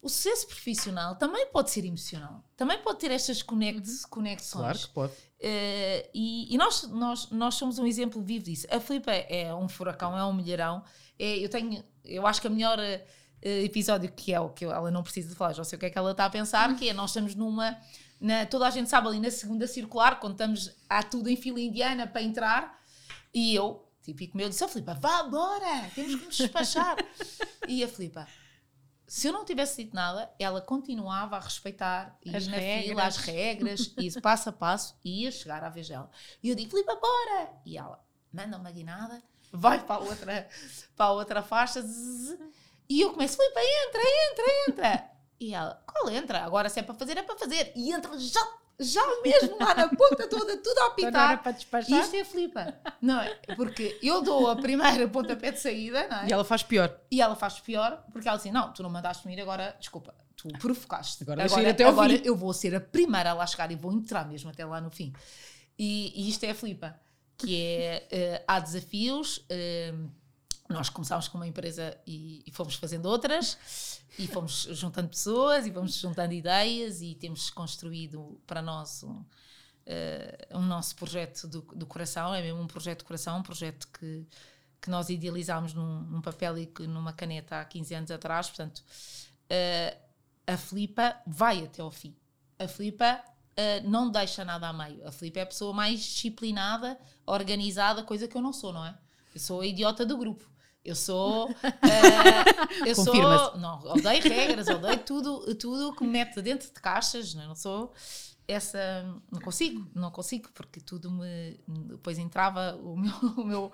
[0.07, 3.59] o sucesso profissional também pode ser emocional, também pode ter estas uhum.
[4.09, 4.53] conexões.
[4.53, 5.13] Claro que pode.
[5.13, 8.69] Uh, e, e nós, nós, nós somos um exemplo vivo disso.
[8.71, 10.85] A Filipe é, é um furacão, é um milharão.
[11.19, 14.91] É, eu tenho, eu acho que a melhor uh, episódio que é o que ela
[14.93, 16.89] não precisa de falar, já sei o que é que ela está a pensar, que
[16.89, 17.77] é nós estamos numa.
[18.21, 21.61] Na, toda a gente sabe ali na segunda circular, quando estamos a tudo em fila
[21.61, 22.81] indiana para entrar,
[23.35, 26.97] e eu, típico meu, disse: oh, Filipe, vá embora, temos que nos despachar.
[27.67, 28.21] e a Filipe,
[29.07, 32.87] se eu não tivesse dito nada, ela continuava a respeitar as na regras.
[32.87, 36.11] fila, as regras, e passo a passo, e ia chegar à vez dela.
[36.43, 37.51] E eu digo, Filipe, bora!
[37.65, 40.49] E ela manda uma guinada, vai para a outra,
[40.97, 42.39] para a outra faixa, zzz,
[42.89, 45.11] e eu começo, Filipe, entra, entra, entra!
[45.39, 46.45] E ela, qual entra?
[46.45, 47.73] Agora se é para fazer, é para fazer.
[47.77, 48.41] E entra já
[48.79, 51.43] já mesmo lá na ponta toda, tudo a apitar.
[51.43, 52.01] para despachar.
[52.01, 52.75] Isto é flipa.
[53.01, 53.35] Não é?
[53.57, 56.29] Porque eu dou a primeira pontapé de saída, não é?
[56.29, 56.95] E ela faz pior.
[57.11, 60.49] E ela faz pior, porque ela diz: Não, tu não mandaste-me ir agora, desculpa, tu
[60.59, 61.23] provocaste.
[61.23, 64.29] Agora, agora, até agora eu vou ser a primeira a lá chegar e vou entrar
[64.29, 65.13] mesmo até lá no fim.
[65.79, 66.99] E, e isto é a flipa,
[67.37, 69.39] que é, uh, há desafios.
[69.51, 70.26] Uh,
[70.69, 75.73] nós começámos com uma empresa e, e, fomos fazendo outras e fomos juntando pessoas e
[75.73, 79.13] fomos juntando ideias e temos construído para nós um,
[79.87, 83.87] uh, um nosso projeto do, do, coração, é mesmo um projeto de coração, um projeto
[83.89, 84.27] que,
[84.81, 90.07] que nós idealizámos num, num papel e numa caneta há 15 anos atrás, portanto uh,
[90.47, 92.15] a Filipa vai até ao fim.
[92.59, 95.07] A Filipa uh, não deixa nada a meio.
[95.07, 98.97] A Filipa é a pessoa mais disciplinada, organizada, coisa que eu não sou, não é?
[99.35, 100.49] Eu sou a idiota do grupo.
[100.87, 101.51] Eu sou.
[101.51, 101.55] Uh,
[102.87, 103.59] eu sou.
[103.59, 107.35] Não, odeio regras, odeio tudo, tudo que me mete dentro de caixas.
[107.35, 107.47] Não, é?
[107.49, 107.93] não sou
[108.47, 109.05] essa.
[109.33, 111.59] Não consigo, não consigo, porque tudo me.
[111.67, 113.73] Depois entrava o meu, o meu,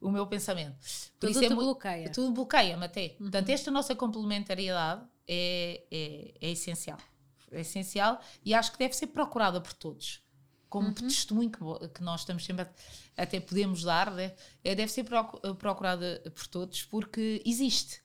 [0.00, 0.76] o meu pensamento.
[1.18, 2.12] Por tudo isso é, bloqueia.
[2.12, 3.06] Tudo bloqueia-me até.
[3.06, 3.16] Uhum.
[3.18, 6.98] Portanto, esta nossa complementariedade é, é, é essencial.
[7.50, 10.21] É essencial e acho que deve ser procurada por todos
[10.72, 10.94] como uhum.
[10.94, 14.32] testemunho que, que, nós estamos sempre a, até podemos dar, né?
[14.64, 15.04] é, deve ser
[15.58, 18.00] procurada por todos porque existe.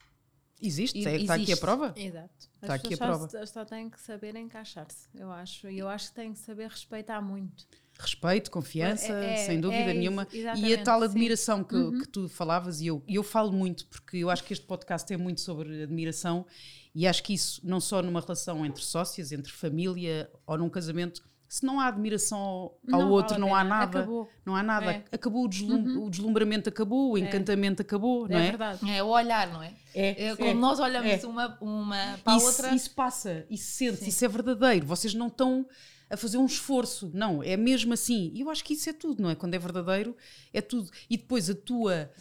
[0.62, 1.32] Existe, está existe.
[1.32, 1.93] aqui a prova?
[1.95, 2.49] Exato.
[2.62, 3.30] Está aqui a prova.
[3.30, 5.69] Só, só têm que saber encaixar-se, eu acho.
[5.69, 7.65] E eu acho que têm que saber respeitar muito.
[7.97, 10.27] Respeito, confiança, é, é, sem dúvida é, nenhuma.
[10.34, 11.99] E a tal admiração que, uhum.
[12.01, 15.15] que, tu falavas, e eu, eu falo muito, porque eu acho que este podcast é
[15.15, 16.45] muito sobre admiração,
[16.93, 21.23] e acho que isso, não só numa relação entre sócias, entre família ou num casamento,
[21.49, 23.99] se não há admiração ao, não outro, não há nada.
[23.99, 24.29] Acabou.
[24.45, 24.91] Não há nada.
[24.91, 25.03] É.
[25.12, 26.03] Acabou o, deslum uhum.
[26.05, 27.21] o, deslumbramento, acabou, o é.
[27.21, 27.83] encantamento é.
[27.83, 28.47] acabou, não é?
[28.47, 28.91] É verdade.
[28.91, 29.73] É o olhar, não é?
[29.95, 30.25] É.
[30.25, 31.27] é como nós olhamos é.
[31.27, 32.75] uma, uma para a outra.
[32.75, 34.86] Isso passa, isso sente, isso é verdadeiro.
[34.86, 35.65] Vocês não estão
[36.10, 37.10] a fazer um esforço.
[37.13, 38.31] Não, é mesmo assim.
[38.33, 39.36] E eu acho que isso é tudo, não é?
[39.36, 40.15] Quando é verdadeiro,
[40.53, 40.89] é tudo.
[41.10, 42.12] E depois a tua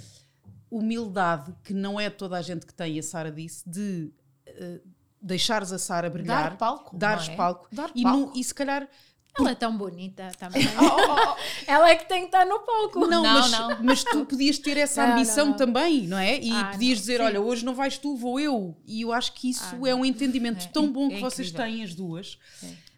[0.70, 4.12] humildade, que não é toda a gente que tem, a Sara disse, de
[4.48, 4.80] uh,
[5.20, 7.36] deixares a Sara brilhar, dar palco, dares é?
[7.36, 8.32] palco, dar e, palco.
[8.36, 8.88] e se calhar
[9.38, 10.62] Ela é tão bonita também.
[11.66, 13.00] Ela é que tem que estar no palco.
[13.00, 13.78] Não, Não, mas, não.
[13.82, 15.52] mas tu podias ter essa Não, ambição não.
[15.54, 16.38] também, não é?
[16.40, 17.00] E Ah, podias não.
[17.02, 17.22] dizer: Sim.
[17.24, 18.76] olha, hoje não vais tu, vou eu.
[18.86, 21.50] E eu acho que isso Ah, é um entendimento É, tão é bom que vocês
[21.50, 22.38] têm, as duas.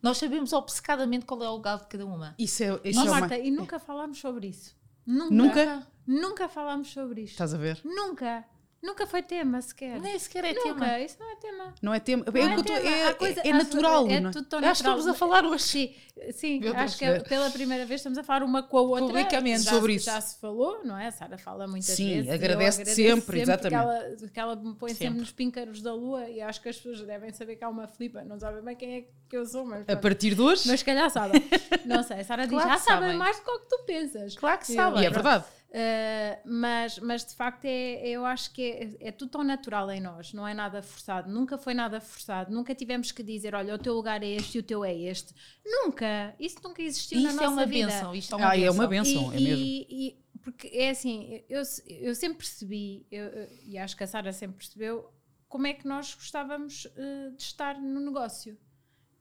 [0.02, 2.34] Nós sabemos obcecadamente qual é o lugar de cada uma.
[2.38, 3.20] Isso é, isso Mas, é uma.
[3.20, 4.76] Marta, e nunca falámos sobre isso.
[5.04, 5.34] Nunca.
[5.34, 5.86] Nunca?
[6.06, 7.32] Nunca falámos sobre isto.
[7.32, 7.80] Estás a ver?
[7.84, 8.44] Nunca.
[8.80, 10.00] Nunca foi tema sequer.
[10.00, 10.62] Nem sequer é Nunca.
[10.62, 10.98] tema.
[11.00, 11.74] Isso não é tema.
[11.82, 12.24] Não é tema.
[12.32, 12.78] Não é, tô- tema.
[12.88, 14.32] é- coisa- é natural, É não é?
[14.32, 14.98] tudo tão Eu acho que natural.
[14.98, 15.64] estamos a falar hoje.
[15.64, 15.94] Sim,
[16.32, 19.06] sim acho que é pela primeira vez estamos a falar uma com a outra.
[19.06, 20.06] Publicamente já, sobre se- isso.
[20.06, 21.08] Já se falou, não é?
[21.08, 22.26] A Sara fala muitas Sim, vezes.
[22.26, 23.68] e eu agradece-te agradeço sempre, exatamente.
[23.70, 25.04] Que ela, que ela me põe sempre.
[25.06, 25.20] Sempre.
[25.20, 28.22] nos píncaros da lua e acho que as pessoas devem saber que há uma flipa.
[28.22, 29.80] Não sabem bem quem é que eu sou, mas.
[29.80, 30.00] A pronto.
[30.02, 30.68] partir de hoje.
[30.68, 31.42] Mas se calhar sabem.
[31.84, 33.16] Não sei, a Sara diz, Claro ah, que sabem sabem.
[33.18, 34.36] mais do que o que tu pensas.
[34.36, 35.02] Claro que sabem.
[35.02, 35.44] e é verdade.
[35.70, 40.00] Uh, mas, mas de facto é, eu acho que é, é tudo tão natural em
[40.00, 43.78] nós, não é nada forçado, nunca foi nada forçado, nunca tivemos que dizer, olha, o
[43.78, 45.34] teu lugar é este e o teu é este.
[45.64, 47.86] Nunca, isso nunca existiu na Isto nossa é uma vida.
[47.88, 48.14] benção.
[48.14, 49.24] Isto é uma Ah, é uma benção.
[49.28, 49.64] benção, é mesmo.
[49.64, 51.62] E, e- porque é assim, eu,
[52.00, 53.30] eu sempre percebi, eu-
[53.66, 55.12] e acho que a Sara sempre percebeu,
[55.48, 58.56] como é que nós gostávamos uh, de estar no negócio.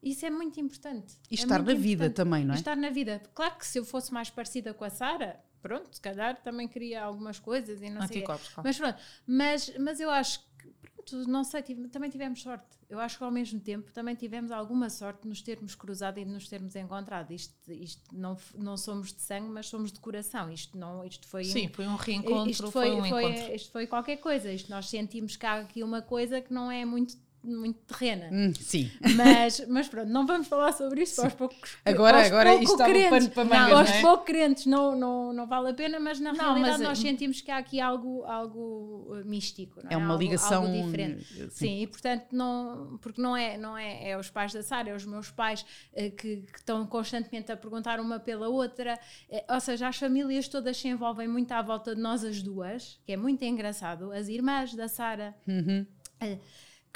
[0.01, 1.15] Isso é muito importante.
[1.29, 2.15] E É estar muito na vida importante.
[2.15, 2.57] também, não é?
[2.57, 3.21] Estar na vida.
[3.33, 7.03] Claro que se eu fosse mais parecida com a Sara, pronto, se calhar também queria
[7.03, 8.17] algumas coisas e não sei.
[8.17, 8.67] Anticorpos, claro.
[8.67, 12.65] Mas pronto, mas, mas eu acho que, pronto, não sei, tive- também tivemos sorte.
[12.89, 16.23] Eu acho que ao mesmo tempo também tivemos alguma sorte de nos termos cruzado e
[16.25, 17.31] de nos termos encontrado.
[17.31, 20.49] Isto, isto não, não somos de sangue, mas somos de coração.
[20.49, 23.55] Isto, não, isto foi Sim, um- foi um reencontro, isto foi, foi, um foi- encontro.
[23.55, 24.49] isto foi qualquer coisa.
[24.51, 27.17] Isto nós sentimos que há aqui uma coisa que não é muito,
[27.55, 28.29] muito terrena.
[28.31, 28.89] Hum, sim.
[29.15, 31.77] Mas, mas pronto, não vamos falar sobre isto aos poucos.
[31.85, 34.01] Agora- aos agora pouco isto estava crentes, pano para mangas, não, aos não é?
[34.01, 37.01] pouco crentes não, não, não vale a pena, mas na Não, realidade mas, nós eh,
[37.01, 39.81] sentimos que há aqui algo, algo uh, místico.
[39.83, 40.63] não É uma Algo- ligação.
[40.65, 41.23] algo diferente.
[41.25, 41.49] sim.
[41.49, 44.95] Sim, e portanto, não, porque não é, não é, é os pais da Sara, é
[44.95, 48.97] os meus pais eh, que, que estão constantemente a perguntar uma pela outra,
[49.29, 52.99] Eh, ou seja, as famílias todas se envolvem muito à volta de nós as duas,
[53.05, 55.35] que é muito engraçado, as irmãs da Sara.
[55.47, 55.85] Uhum.
[56.21, 56.37] eh,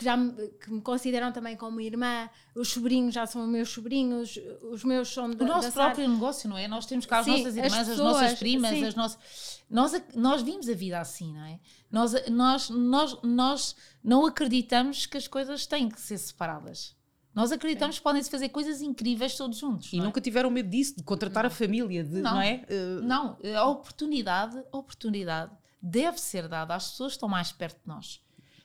[0.01, 4.35] Que, já me, que me consideram também como irmã, os sobrinhos já são meus sobrinhos,
[4.71, 5.85] os meus são da, O nosso da Sara.
[5.85, 6.67] próprio negócio, não é?
[6.67, 8.85] Nós temos cá as Sim, nossas as irmãs, as, pessoas, nossas primas, sim.
[8.85, 9.61] as nossas.
[9.69, 11.59] Nós, nós vimos a vida assim, não é?
[11.91, 16.95] Nós, nós, nós, nós não acreditamos que as coisas têm que ser separadas.
[17.31, 19.93] Nós acreditamos que podem-se fazer coisas incríveis todos juntos.
[19.93, 20.07] E não é?
[20.07, 22.33] nunca tiveram medo disso, de contratar a família, de, não.
[22.33, 22.41] Não.
[22.41, 22.65] é?
[23.03, 27.87] Não, a oportunidade, a oportunidade deve ser dada às pessoas que estão mais perto de
[27.87, 28.19] nós.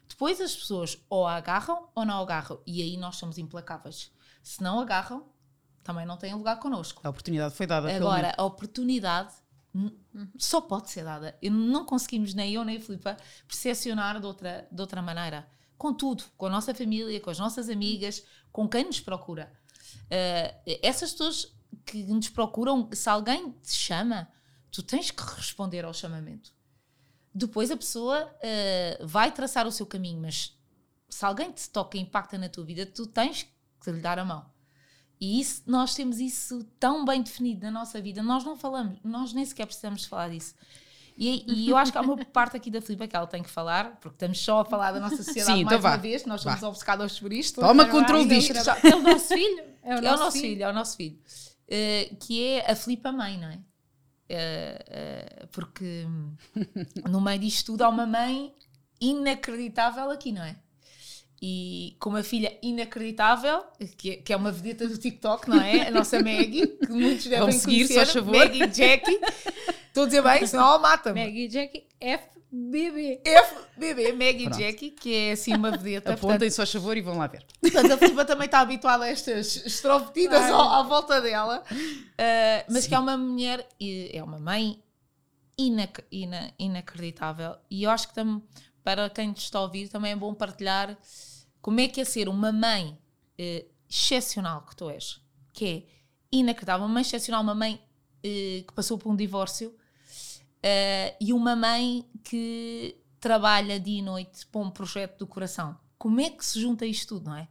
[0.08, 2.60] Depois as pessoas ou a agarram ou não agarram.
[2.66, 4.10] E aí nós somos implacáveis.
[4.42, 5.26] Se não agarram,
[5.82, 7.00] também não têm lugar connosco.
[7.04, 7.94] a oportunidade foi dada.
[7.94, 9.34] Agora, a oportunidade
[10.38, 11.36] só pode ser dada.
[11.42, 13.16] E não conseguimos, nem eu nem a Filipa,
[13.46, 15.46] percepcionar de outra, de outra maneira.
[15.76, 19.52] Com tudo, com a nossa família, com as nossas amigas, com quem nos procura.
[20.10, 24.28] Eh, essas pessoas que nos procuram, se alguém te chama,
[24.70, 26.55] tu tens que responder ao chamamento.
[27.36, 30.56] Depois a pessoa eh, vai traçar o seu caminho, mas
[31.06, 33.46] se alguém te toca e impacta na tua vida, tu tens
[33.84, 34.46] que lhe dar a mão.
[35.20, 39.34] E isso, nós temos isso tão bem definido na nossa vida, nós não falamos, nós
[39.34, 40.54] nem sequer precisamos de falar disso.
[41.14, 43.50] E, e eu acho que há uma parte aqui da Filipe que ela tem que
[43.50, 46.40] falar, porque estamos só a falar da nossa sociedade Sim, mais então uma vez, nós
[46.40, 46.68] somos Vá.
[46.68, 47.60] obcecados por isto.
[47.60, 48.54] Toma há controle disto.
[48.56, 49.64] É o nosso filho?
[49.82, 50.62] É o é nosso, o nosso filho.
[50.62, 51.18] é o nosso filho.
[51.68, 53.58] Eh, que é a Filipa mãe, não é?
[54.28, 56.34] Eh, eh, porque hum,
[57.08, 58.52] no meio disto tudo há uma mãe
[59.00, 60.56] inacreditável aqui, não é?
[61.40, 63.62] E com uma filha inacreditável,
[63.96, 65.88] que é, que é uma vedeta do TikTok, não é?
[65.88, 68.22] A nossa Maggie, que muitos devem Vão seguir, conhecer.
[68.22, 69.20] Maggie Jackie.
[69.86, 71.24] Estou a dizer bem, senão ela mata-me.
[71.24, 71.44] Maggie
[72.00, 72.18] e
[72.52, 73.94] Jackie, FBB.
[74.04, 74.58] FBB, Maggie Pronto.
[74.60, 76.12] Jackie, que é assim uma vedeta.
[76.16, 77.44] portanto, Apontem só a favor e vão lá ver.
[77.60, 80.54] Portanto, a Filipa também está habituada a estas extrovertidas Claro.
[80.54, 81.62] ao- à volta dela.
[81.72, 84.82] Uh, mas que é uma mulher, e é uma mãe
[85.58, 87.56] inac- ina- inacreditável.
[87.70, 88.42] E eu acho que tam,
[88.82, 90.96] para quem te está a ouvir também é bom partilhar
[91.60, 92.96] como é que é ser uma mãe
[93.38, 95.20] eh, excepcional que tu és.
[95.52, 95.82] Que é
[96.30, 96.86] inacreditável.
[96.86, 97.80] Uma mãe excepcional, uma mãe
[98.22, 99.74] eh, que passou por um divórcio
[100.68, 105.78] eh, e uma mãe que trabalha dia e noite para um projeto do coração.
[105.96, 107.46] Como é que se junta isto tudo, não é?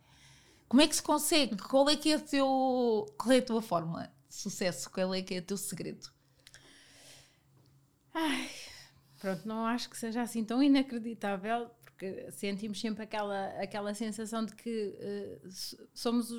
[0.67, 1.55] Como é que se consegue?
[1.55, 4.91] Qual é que é, teu, qual é a tua fórmula de sucesso?
[4.91, 6.09] Qual é que é o teu segredo?
[9.17, 14.53] Pronto, não acho que seja assim tão inacreditável, porque sentimos sempre aquela, aquela sensação de
[14.53, 14.93] que
[15.49, 16.29] so- somos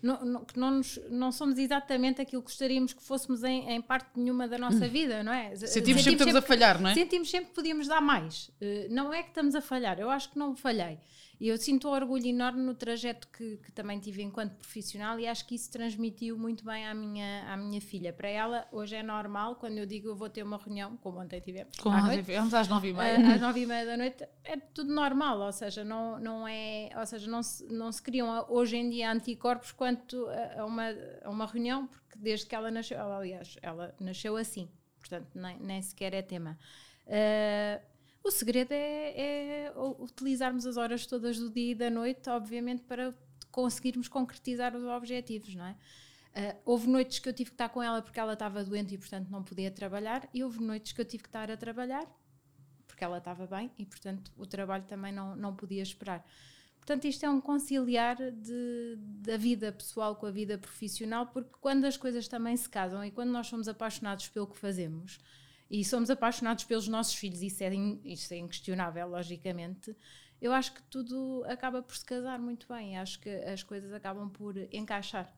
[0.00, 3.82] não, não- que não, nos- não somos exatamente aquilo que gostaríamos que fôssemos em, em
[3.82, 5.54] parte nenhuma da nossa vida, não é?
[5.56, 6.94] Sentimos sempre que estamos a falhar, não é?
[6.94, 8.50] Sentimos sempre que podíamos dar mais.
[8.60, 10.98] Eh, não é que estamos a falhar, eu acho que não falhei.
[11.40, 15.26] E eu sinto um orgulho enorme no trajeto que, que, também tive enquanto profissional e
[15.26, 18.12] acho que isso transmitiu muito bem à minha, à minha filha.
[18.12, 21.40] Para ela, hoje é normal, quando eu digo eu vou ter uma reunião, como ontem
[21.40, 23.18] tivemos, como à noite, tivemos às nove e meia.
[23.18, 26.90] Uh, às nove e meia da noite, é tudo normal, ou seja, não, não é,
[26.94, 30.88] ou seja, não se, não se criam hoje em dia anticorpos quanto a, a uma,
[31.24, 35.58] a uma reunião, porque desde que ela nasceu, ela, aliás, ela nasceu assim, portanto, nem,
[35.58, 36.58] nem sequer é tema.
[37.06, 37.89] Uh,
[38.22, 43.14] o segredo é, é, utilizarmos as horas todas do dia e da noite, obviamente, para
[43.50, 45.76] conseguirmos concretizar os objetivos, não é?
[46.30, 48.98] Uh, houve noites que eu tive que estar com ela porque ela estava doente e,
[48.98, 52.06] portanto, não podia trabalhar, e houve noites que eu tive que estar a trabalhar
[53.00, 56.22] porque ela estava bem e, portanto, o trabalho também não, não podia esperar.
[56.76, 61.86] Portanto, isto é um conciliar de, da vida pessoal com a vida profissional, porque quando
[61.86, 65.18] as coisas também se casam e quando nós somos apaixonados pelo que fazemos,
[65.70, 67.70] e somos apaixonados pelos nossos filhos, isso é,
[68.04, 69.96] isso é inquestionável, logicamente.
[70.40, 74.28] Eu acho que tudo acaba por se casar muito bem, acho que as coisas acabam
[74.28, 75.32] por encaixar.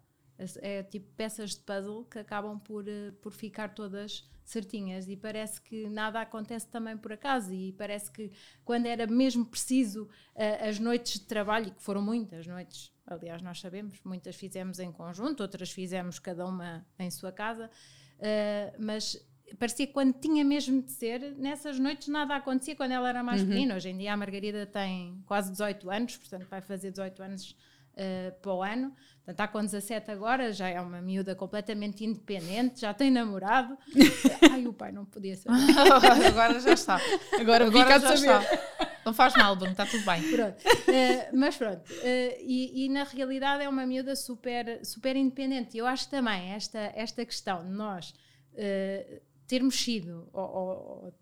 [0.60, 5.60] É tipo peças de puzzle que acabam por, eh, por ficar todas certinhas e parece
[5.60, 8.32] que nada acontece também por acaso e parece que
[8.64, 13.60] quando era mesmo preciso uh, as noites de trabalho, que foram muitas noites, aliás nós
[13.60, 17.70] sabemos, muitas fizemos em conjunto, outras fizemos cada uma em sua casa,
[18.18, 19.14] uh, mas
[19.58, 23.42] parecia que quando tinha mesmo de ser, nessas noites nada acontecia quando ela era mais
[23.42, 23.48] uhum.
[23.48, 23.76] pequena.
[23.76, 27.56] Hoje em dia a Margarida tem quase 18 anos, portanto vai fazer 18 anos
[27.92, 28.94] uh, para o ano.
[29.24, 33.78] Portanto, está com 17 agora, já é uma miúda completamente independente, já tem namorado.
[34.50, 35.58] Ai, o pai não podia saber.
[36.26, 37.00] agora já está.
[37.38, 38.42] Agora, agora já saber.
[38.42, 38.88] está.
[39.04, 40.22] Não faz mal, Bruno, está tudo bem.
[40.30, 40.56] Pronto.
[40.60, 45.76] Uh, mas pronto, uh, e, e, na realidade é uma miúda super, super independente.
[45.76, 48.10] E eu acho também esta, esta questão de nós
[48.54, 51.14] uh, termos sido, ou, ou,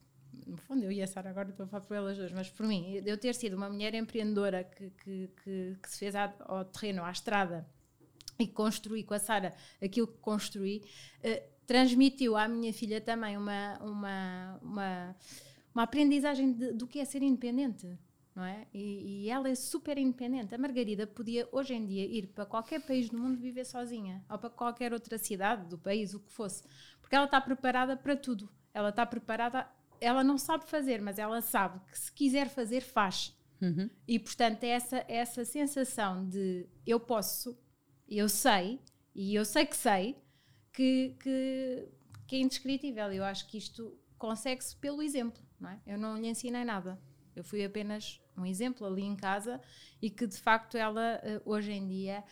[0.47, 2.67] no fundo eu e a Sara agora estou a falar por elas duas, mas por
[2.67, 7.05] mim, eu ter sido uma mulher empreendedora que, que, que, que se fez ao terreno,
[7.05, 7.67] à estrada,
[8.39, 10.83] e construí com a Sara aquilo que construí,
[11.19, 15.17] uh, transmitiu à minha filha também uma, uma, uma,
[15.75, 17.97] uma aprendizagem de, do que é ser independente.
[18.35, 18.67] Não é?
[18.73, 20.55] E, e, ela é super independente.
[20.55, 24.39] A Margarida podia hoje em dia ir para qualquer país do mundo viver sozinha, ou
[24.39, 26.63] para qualquer outra cidade do país, o que fosse.
[27.11, 28.49] Porque ela está preparada para tudo.
[28.73, 29.69] Ela está preparada,
[30.01, 33.37] ela não sabe fazer, mas ela sabe que se quiser fazer, faz.
[33.61, 33.91] Uhum.
[34.07, 37.59] E portanto, é essa, essa sensação de eu posso,
[38.09, 38.79] eu sei,
[39.13, 40.23] e eu sei que sei,
[40.73, 41.89] que, que,
[42.29, 43.13] que é indescritível.
[43.13, 45.43] Eu acho que isto consegue-se pelo exemplo.
[45.59, 45.81] Não é?
[45.85, 46.97] Eu não lhe ensinei nada.
[47.35, 49.61] Eu fui apenas um exemplo ali em casa
[50.01, 52.23] e que de facto ela, eh, hoje em dia,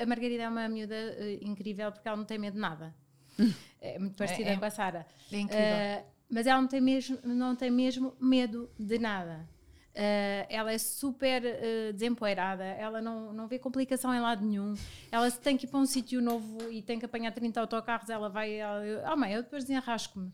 [0.00, 2.94] a Margarida é uma miúda eh, incrível porque ela não tem medo de nada.
[3.80, 5.06] É muito parecida é, é, com a Sara.
[5.30, 5.64] É incrível.
[5.64, 9.48] Uh, mas ela não tem mesmo, não tem mesmo medo de nada.
[9.94, 14.74] Uh, ela é super uh, desempoeirada, ela não, não vê complicação em lado nenhum.
[15.10, 18.10] Ela se tem que ir para um sítio novo e tem que apanhar 30 autocarros,
[18.10, 18.54] ela vai.
[18.54, 20.32] Ela, oh mãe, eu depois desenrasco-me.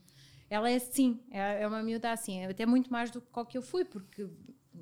[0.51, 3.57] Ela é assim, é, é uma miúda assim, até muito mais do que qual que
[3.57, 4.27] eu fui, porque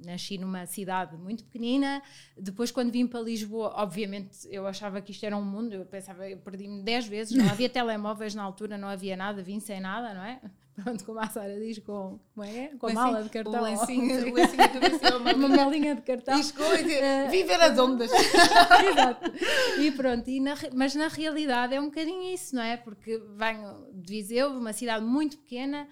[0.04, 2.02] nasci numa cidade muito pequenina.
[2.36, 5.74] Depois, quando vim para Lisboa, obviamente eu achava que isto era um mundo.
[5.74, 7.36] Eu pensava, eu perdi-me 10 vezes.
[7.36, 10.40] Não havia telemóveis na altura, não havia nada, vim sem nada, não é?
[10.82, 12.68] Pronto, como a Sara diz, com, como é?
[12.78, 13.60] com a mala de cartão.
[13.60, 16.38] O lencinho, o lencinho de uma, uma malinha de cartão.
[16.38, 18.10] Escolha, uh, viver as ondas.
[18.10, 19.32] Exato.
[19.78, 22.76] E pronto, e na, mas na realidade é um bocadinho isso, não é?
[22.76, 25.86] Porque venho de Viseu, uma cidade muito pequena,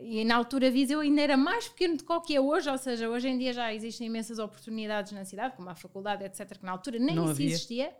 [0.00, 3.28] e na altura Viseu ainda era mais pequeno do que é hoje, ou seja, hoje
[3.28, 6.98] em dia já existem imensas oportunidades na cidade, como a faculdade, etc., que na altura
[6.98, 7.96] nem não isso existia.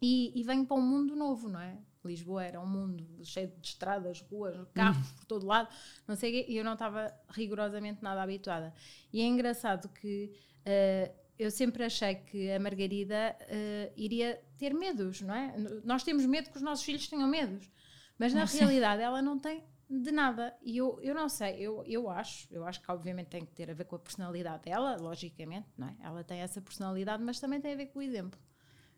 [0.00, 1.78] E, e venho para um mundo novo, não é?
[2.04, 5.68] Lisboa era um mundo cheio de estradas, ruas, carros por todo lado,
[6.06, 8.74] não sei o quê, e eu não estava rigorosamente nada habituada.
[9.12, 10.32] E é engraçado que
[10.66, 15.56] uh, eu sempre achei que a Margarida uh, iria ter medos, não é?
[15.84, 17.70] Nós temos medo que os nossos filhos tenham medos,
[18.18, 19.62] mas na realidade ela não tem
[20.00, 20.56] de nada.
[20.62, 23.70] E eu, eu não sei, eu, eu acho, eu acho que obviamente tem que ter
[23.70, 25.96] a ver com a personalidade dela, logicamente, não é?
[26.00, 28.40] Ela tem essa personalidade, mas também tem a ver com o exemplo.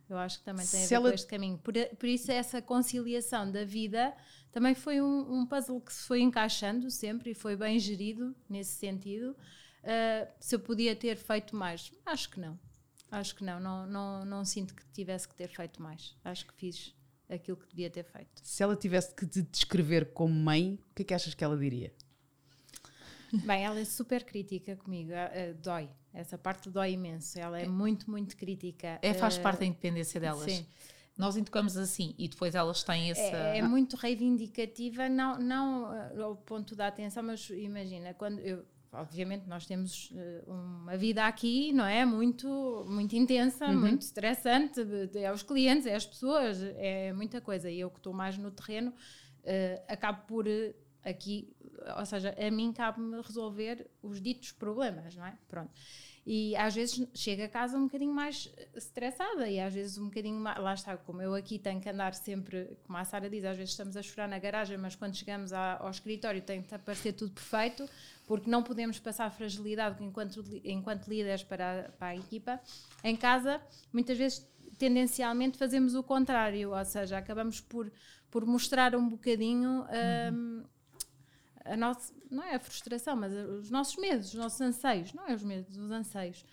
[0.08, 1.08] Eu acho que também tem a ver ela...
[1.08, 1.58] com este caminho.
[1.58, 4.14] Por, por isso, essa conciliação da vida
[4.52, 8.74] também foi um, um, puzzle que se foi encaixando sempre e foi bem gerido nesse
[8.74, 9.36] sentido.
[9.82, 12.58] Uh, se eu podia ter feito mais, acho que não.
[13.10, 13.58] Acho que não.
[13.58, 16.16] Não, não, não sinto que tivesse que ter feito mais.
[16.24, 16.94] Acho que fiz
[17.28, 18.40] aquilo que devia ter feito.
[18.42, 21.56] Se ela tivesse que te descrever como mãe, o que é que achas que ela
[21.56, 21.92] diria?
[23.44, 25.90] Bem, ela é super crítica comigo, uh, dói.
[26.12, 27.38] Essa parte dói imenso.
[27.38, 27.68] Ela é, é.
[27.68, 28.98] muito, muito crítica.
[29.02, 30.50] É, faz uh, parte da independência delas.
[30.50, 30.66] Sim.
[31.16, 33.20] Nós educamos assim e depois elas têm essa.
[33.20, 38.64] É, é muito reivindicativa, não, não ao ponto da atenção, mas imagina, quando eu
[38.94, 42.04] obviamente nós temos uh, uma vida aqui, não é?
[42.04, 43.80] Muito, muito intensa, uhum.
[43.80, 44.80] muito estressante,
[45.14, 47.70] é os clientes, é as pessoas, é muita coisa.
[47.70, 50.46] E eu que estou mais no terreno, uh, acabo por
[51.04, 51.54] aqui,
[51.98, 55.36] ou seja, a mim cabe-me resolver os ditos problemas, não é?
[55.48, 55.72] Pronto.
[56.26, 60.40] E às vezes chego a casa um bocadinho mais estressada e às vezes um bocadinho
[60.40, 60.58] mais.
[60.58, 63.72] Lá está, como eu aqui tenho que andar sempre, como a Sara diz, às vezes
[63.72, 67.32] estamos a chorar na garagem, mas quando chegamos à, ao escritório tem que aparecer tudo
[67.32, 67.86] perfeito,
[68.26, 72.58] porque não podemos passar fragilidade enquanto, enquanto líderes para para a equipa.
[73.02, 73.60] Em casa,
[73.92, 74.48] muitas vezes,
[74.78, 77.92] tendencialmente, fazemos o contrário, ou seja, acabamos por,
[78.30, 79.82] por mostrar um bocadinho.
[79.82, 80.62] Uhum.
[80.62, 80.73] Um,
[81.64, 85.34] a nossa, não é a frustração, mas os nossos medos, os nossos anseios, não é
[85.34, 86.44] os medos, os anseios.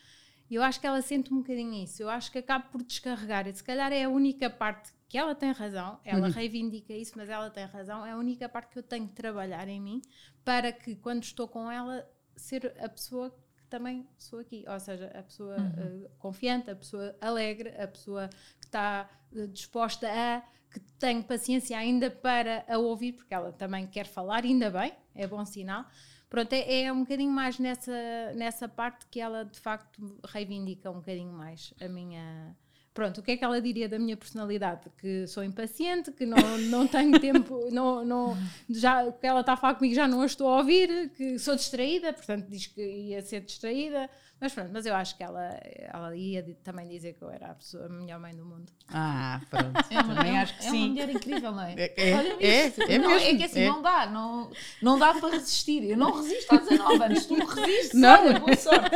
[0.49, 2.03] E eu acho que ela sente um bocadinho isso.
[2.03, 3.47] Eu acho que acaba por descarregar.
[3.47, 6.33] E se calhar é a única parte que ela tem razão, ela uhum.
[6.33, 8.05] reivindica isso, mas ela tem razão.
[8.05, 10.01] É a única parte que eu tenho que trabalhar em mim
[10.43, 12.05] para que, quando estou com ela,
[12.35, 14.65] ser a pessoa que também sou aqui.
[14.67, 16.05] Ou seja, a pessoa uhum.
[16.05, 21.77] uh, confiante, a pessoa alegre, a pessoa que está uh, disposta a que tenho paciência
[21.77, 25.85] ainda para a ouvir, porque ela também quer falar, ainda bem, é bom sinal.
[26.29, 27.91] Pronto, é, é um bocadinho mais nessa,
[28.35, 32.55] nessa parte que ela de facto reivindica um bocadinho mais a minha.
[32.93, 34.89] Pronto, o que é que ela diria da minha personalidade?
[34.97, 38.37] Que sou impaciente, que não, não tenho tempo, não, não,
[38.69, 41.55] já, que ela está a falar comigo já não a estou a ouvir, que sou
[41.55, 44.09] distraída, portanto diz que ia ser distraída.
[44.41, 45.59] Mas pronto, mas eu acho que ela,
[45.93, 48.71] ela ia também dizer que eu era a, pessoa, a melhor mãe do mundo.
[48.89, 49.85] Ah, pronto.
[49.87, 50.77] É uma, também é, acho que é sim.
[50.77, 51.75] uma mulher incrível, não é?
[51.77, 53.67] É, é, Olha é, é, não, mesmo, é que assim, é.
[53.67, 55.83] não dá, não, não dá para resistir.
[55.83, 58.25] Eu não resisto há 19 anos, tu resistes, não.
[58.25, 58.89] olha, boa sorte.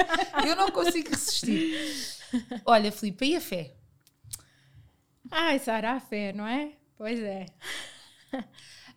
[0.48, 1.78] Eu não consigo resistir.
[2.66, 3.76] Olha, Filipe, e a fé?
[5.30, 6.72] Ai, Sara, a fé, não é?
[6.98, 7.46] Pois é.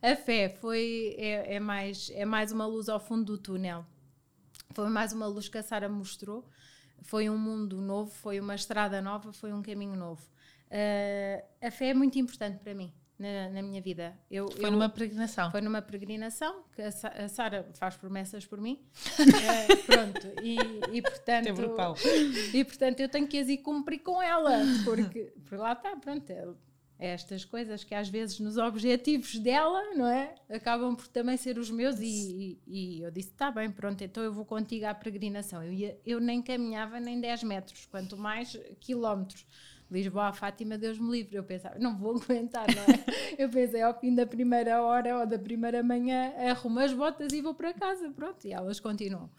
[0.01, 3.84] A fé foi, é, é, mais, é mais uma luz ao fundo do túnel
[4.72, 6.44] foi mais uma luz que a Sara mostrou.
[7.02, 10.22] Foi um mundo novo, foi uma estrada nova, foi um caminho novo.
[10.66, 12.92] Uh, a fé é muito importante para mim.
[13.18, 14.16] Na, na minha vida.
[14.30, 15.50] Eu, foi eu, numa peregrinação.
[15.50, 18.80] Foi numa peregrinação que a, a Sara faz promessas por mim.
[19.18, 20.56] uh, pronto, e,
[20.96, 21.52] e portanto.
[21.52, 21.96] Brutal.
[22.54, 26.32] E portanto eu tenho que as ir cumprir com ela, porque, porque lá está, pronto,
[26.99, 30.34] estas coisas que às vezes nos objetivos dela, não é?
[30.51, 34.22] Acabam por também ser os meus e, e, e eu disse, está bem, pronto, então
[34.22, 35.62] eu vou contigo à peregrinação.
[35.62, 39.46] Eu, ia, eu nem caminhava nem 10 metros, quanto mais quilómetros.
[39.90, 41.36] Lisboa a Fátima, Deus me livre.
[41.36, 43.05] Eu pensava, não vou aguentar, não é?
[43.38, 47.40] eu pensei, ao fim da primeira hora ou da primeira manhã, arrumo as botas e
[47.40, 49.30] vou para casa, pronto, e elas continuam.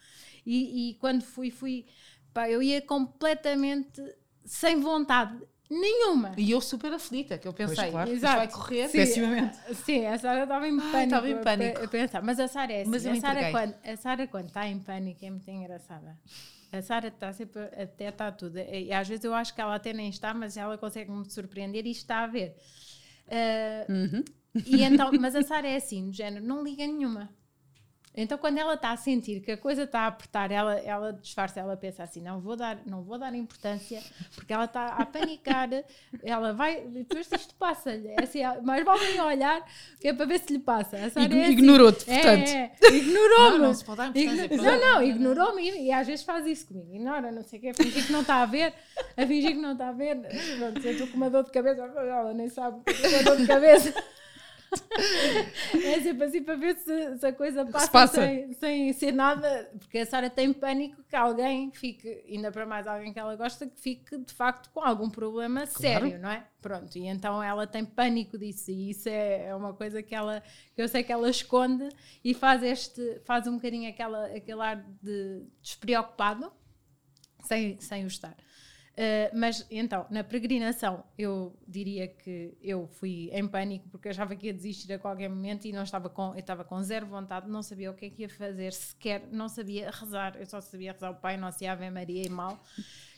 [0.45, 1.85] E, e quando fui, fui,
[2.33, 4.01] pá, eu ia completamente
[4.45, 5.39] sem vontade
[5.69, 6.33] Nenhuma.
[6.35, 8.09] E eu super aflita, que eu pensei, pois, claro.
[8.09, 8.37] Exato.
[8.37, 9.57] vai correr sim, pessimamente.
[9.85, 10.97] Sim, a Sara estava em pânico.
[10.97, 11.83] Estava em pânico.
[11.83, 12.23] A, pensar.
[12.23, 12.89] Mas a Sara é assim.
[12.89, 16.17] Mas a Sara quando, a Sara quando está em pânico é muito engraçada.
[16.71, 18.57] A Sara está sempre, até está tudo.
[18.57, 21.85] E às vezes eu acho que ela até nem está, mas ela consegue me surpreender
[21.85, 22.55] e está a ver.
[23.27, 24.25] Uh, uhum.
[24.65, 27.29] e então, mas a Sara é assim, no género, não liga nenhuma.
[28.21, 31.57] Então, quando ela está a sentir que a coisa está a apertar, ela, ela disfarça,
[31.57, 34.01] ela pensa assim: não vou dar, não vou dar importância,
[34.35, 35.69] porque ela está a panicar,
[36.21, 38.09] ela vai, depois isto passa-lhe.
[38.09, 39.65] É assim, mais vale nem olhar,
[40.01, 40.97] que é para ver se lhe passa.
[40.97, 42.49] É assim, Ignorou-te, é, portanto.
[42.49, 43.57] É, ignorou-me.
[43.57, 44.57] Não, não se pode dar importância.
[44.57, 46.93] não, não, ignorou-me e, e, às vezes faz isso comigo.
[46.93, 48.73] Ignora, não sei o quê, a fingir que não está a ver,
[49.15, 50.17] a fingir que não está a ver.
[50.57, 53.47] Pronto, eu estou com uma dor de cabeça, ela nem sabe que eu dor de
[53.47, 53.93] cabeça
[55.73, 58.21] é sempre assim para ver se, se a coisa passa, se passa.
[58.21, 62.87] Sem, sem ser nada, porque a Sara tem pânico que alguém fique, ainda para mais
[62.87, 65.79] alguém que ela gosta, que fique de facto com algum problema claro.
[65.79, 66.45] sério, não é?
[66.61, 70.43] Pronto, e então ela tem pânico disso, e isso é, é uma coisa que ela
[70.75, 71.89] que eu sei que ela esconde
[72.23, 76.51] e faz este, faz um bocadinho aquela, aquele ar de despreocupado
[77.41, 78.35] sem, sem o estar.
[78.99, 84.47] Uh, mas então, na peregrinação, eu diria que eu fui em pânico porque achava que
[84.47, 87.63] ia desistir a qualquer momento e não estava com, eu estava com zero vontade, não
[87.63, 91.11] sabia o que é que ia fazer, sequer não sabia rezar, eu só sabia rezar
[91.11, 92.61] o Pai Nosso e Ave Maria e mal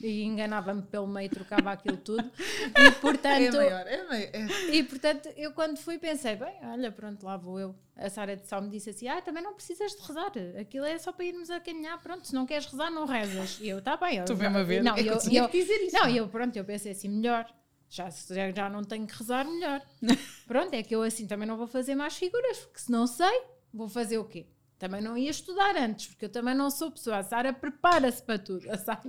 [0.04, 2.32] e enganava-me pelo meio, trocava aquilo tudo.
[2.78, 4.30] E portanto, é maior, é maior.
[4.34, 4.76] É.
[4.76, 7.76] E portanto, eu quando fui pensei, bem, olha, pronto, lá vou eu.
[7.96, 10.98] A Sara de Sal me disse assim: Ah, também não precisas de rezar, aquilo é
[10.98, 13.60] só para irmos a caminhar, pronto, se não queres rezar, não rezas.
[13.62, 14.84] E eu, está bem, tu vem-me a ver.
[14.84, 15.96] Não, é eu, eu, eu, dizer isso.
[15.96, 17.46] Não, eu, pronto, eu pensei assim, melhor.
[17.90, 19.82] Já, já, já não tenho que rezar, melhor.
[20.48, 23.44] pronto, é que eu assim também não vou fazer mais figuras, porque se não sei,
[23.74, 24.48] vou fazer o quê?
[24.82, 27.18] Também não ia estudar antes, porque eu também não sou pessoa.
[27.18, 28.68] A Sara prepara-se para tudo.
[28.72, 29.00] A Sara,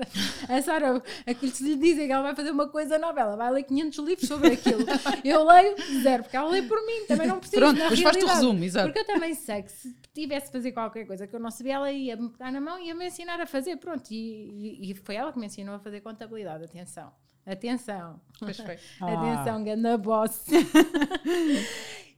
[0.48, 3.36] a Sara, aquilo que se lhe dizem que ela vai fazer uma coisa nova, ela
[3.36, 4.84] vai ler 500 livros sobre aquilo.
[5.24, 7.60] Eu leio zero, porque ela lê por mim, também não preciso.
[7.60, 8.86] Pronto, depois faz-te o resumo, exato.
[8.92, 11.74] Porque eu também sei que se tivesse a fazer qualquer coisa que eu não sabia,
[11.76, 13.76] ela ia me pegar na mão e ia me ensinar a fazer.
[13.78, 16.64] Pronto, e, e- e foi ela que me ensinou a fazer contabilidade.
[16.64, 17.10] Atenção,
[17.46, 18.20] atenção.
[18.38, 18.76] Pois foi.
[19.00, 19.06] Ah.
[19.40, 20.44] Atenção, ganda boss.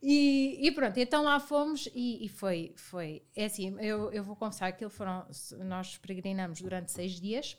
[0.06, 3.22] e, e pronto, então lá fomos e, e foi, foi.
[3.34, 5.26] É assim, eu, eu vou confessar que foram.
[5.64, 7.56] Nós peregrinamos durante seis dias.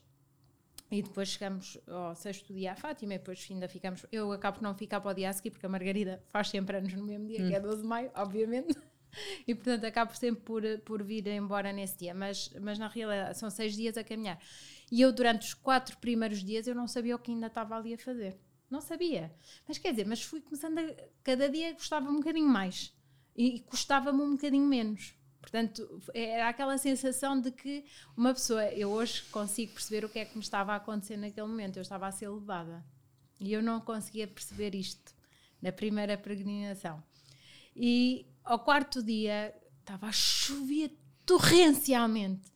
[0.91, 4.05] E depois chegamos ao sexto dia à Fátima e depois ainda ficamos.
[4.11, 6.77] Eu acabo por não ficar para o dia a seguir, porque a Margarida faz sempre
[6.77, 8.77] anos no mesmo dia, que é 12 de maio, obviamente.
[9.47, 12.13] E portanto acabo sempre por, por vir embora nesse dia.
[12.13, 14.37] Mas, mas na realidade são seis dias a caminhar.
[14.91, 17.93] E eu, durante os quatro primeiros dias, eu não sabia o que ainda estava ali
[17.93, 18.37] a fazer.
[18.69, 19.33] Não sabia.
[19.67, 20.95] Mas quer dizer, mas fui começando a.
[21.23, 22.93] Cada dia gostava um bocadinho mais.
[23.35, 25.13] E, e custava-me um bocadinho menos.
[25.39, 27.85] Portanto, era aquela sensação de que
[28.17, 28.65] uma pessoa.
[28.71, 31.77] Eu hoje consigo perceber o que é que me estava a acontecer naquele momento.
[31.77, 32.83] Eu estava a ser levada.
[33.39, 35.13] E eu não conseguia perceber isto
[35.61, 37.03] na primeira peregrinação.
[37.75, 42.51] E ao quarto dia estava a chover torrencialmente.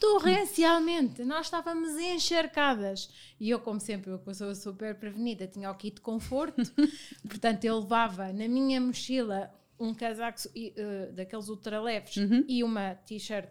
[0.00, 3.08] Torrencialmente, nós estávamos encharcadas.
[3.38, 6.62] E eu, como sempre, eu sou super prevenida, tinha o kit de conforto,
[7.28, 12.14] portanto, eu levava na minha mochila um casaco eh, daqueles ultra leves
[12.48, 13.48] e uma t-shirt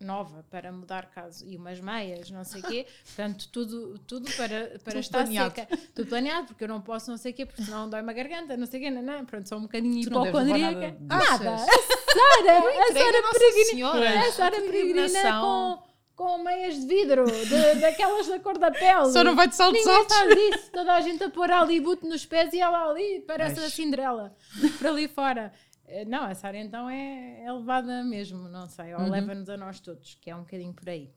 [0.00, 4.78] nova para mudar caso e umas meias, não sei o quê, portanto, tudo, tudo para,
[4.84, 5.54] para Tudo estar planeado.
[5.54, 8.14] seca, tudo planeado, porque eu não posso não sei o quê, porque senão dói-me a
[8.14, 10.96] garganta, não sei o quê, não, não, pronto, sou um bocadinho Tu não hipocondríaca.
[11.00, 14.20] nada Nada, a Sara, a Sara peregrina, Senhora.
[14.20, 15.82] a Sara peregrina com,
[16.14, 19.12] com meias de vidro, de- daquelas da cor da pele.
[19.12, 20.16] Só não vai de saltos Ninguém altos.
[20.16, 23.60] sabe disso, toda a gente a pôr ali boot nos pés e ela ali, parece
[23.60, 23.66] Ai.
[23.66, 24.34] a Cinderela,
[24.78, 25.52] para ali fora.
[25.86, 29.80] Eh, Não, a Sara então é, é levada mesmo, não sei, ou leva-nos a nós
[29.80, 31.10] todos, que é um bocadinho por aí.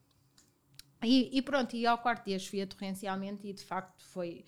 [1.03, 4.43] E, e pronto, e ao quarto dia chovia torrencialmente e de facto foi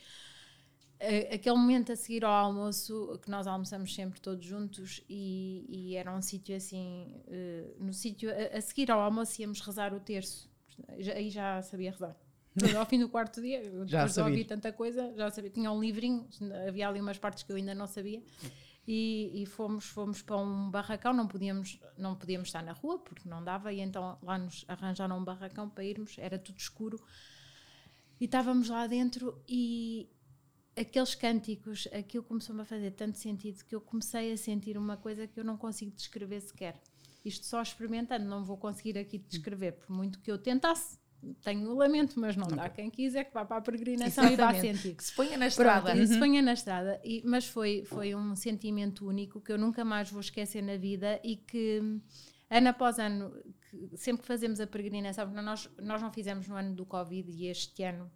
[1.00, 5.96] eh, aquele momento a seguir ao almoço, que nós almoçamos sempre todos juntos e, e
[5.96, 10.00] era um sítio assim, eh, no sítio, a, a seguir ao almoço íamos rezar o
[10.00, 10.50] terço,
[11.00, 12.16] Já- aí já sabia rezar.
[12.54, 14.46] Portanto, Ao fim do quarto dia, Já depois de ouvir sabia.
[14.46, 15.50] tanta coisa, já sabia.
[15.50, 16.28] Tinha um livrinho,
[16.68, 18.22] havia ali umas partes que eu ainda não sabia.
[18.88, 23.30] E, e fomos, fomos para um barracão, não podíamos, não podíamos estar na rua porque
[23.30, 27.00] não dava, e então lá nos arranjaram um barracão para irmos, era tudo escuro.
[28.20, 30.10] E estávamos lá dentro e
[30.76, 35.28] aqueles cânticos, aquilo começou-me a fazer tanto sentido que eu comecei a sentir uma coisa
[35.28, 36.82] que eu não consigo descrever sequer.
[37.24, 41.01] Isto só experimentando, não vou conseguir aqui descrever, por muito que eu tentasse.
[41.44, 42.68] Tenho o lamento, mas não dá.
[42.70, 44.96] Quem quiser que vá para a peregrinação e vá sentir.
[44.96, 45.96] Que se ponha na Pronto, estrada.
[45.96, 47.02] e se ponha na estrada.
[47.04, 51.20] E- mas foi, foi um sentimento único que eu nunca mais vou esquecer na vida
[51.24, 51.80] e que
[52.50, 53.32] ano após ano,
[53.70, 57.32] que sempre que fazemos a peregrinação, porque nós, nós não fizemos no ano do Covid
[57.32, 58.12] e este ano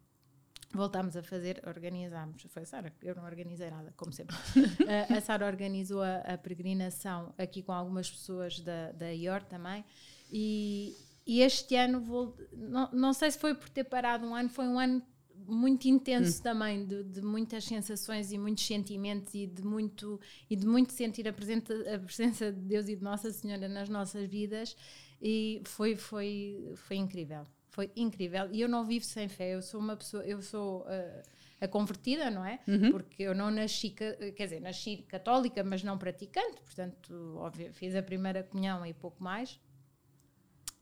[0.74, 2.42] voltámos a fazer, organizámos.
[2.50, 4.36] Foi a Sara, eu não organizei nada, como sempre.
[5.10, 9.86] a, a Sara organizou a, a peregrinação aqui com algumas pessoas da, da IOR também.
[10.32, 10.94] E,
[11.26, 14.68] e este ano, vou, não, não sei se foi por ter parado um ano, foi
[14.68, 15.02] um ano
[15.48, 20.20] muito intenso também, de, de muitas sensações e muitos sentimentos e de muito,
[20.50, 23.90] e de muito sentir a, presente, a presença de Deus e de Nossa Senhora nas
[23.90, 24.76] nossas vidas.
[25.22, 27.44] E foi, foi, foi incrível.
[27.70, 28.50] Foi incrível.
[28.52, 29.54] E eu não vivo sem fé.
[29.54, 31.24] Eu sou uma pessoa, eu sou ah,
[31.60, 32.60] a convertida, não é?
[32.92, 36.62] Porque eu não nasci, quer dizer, nasci católica, mas não praticante.
[36.64, 39.60] Portanto, óbvio, fiz a primeira comunhão e pouco mais.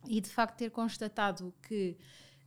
[0.08, 1.98] E de facto ter constatado que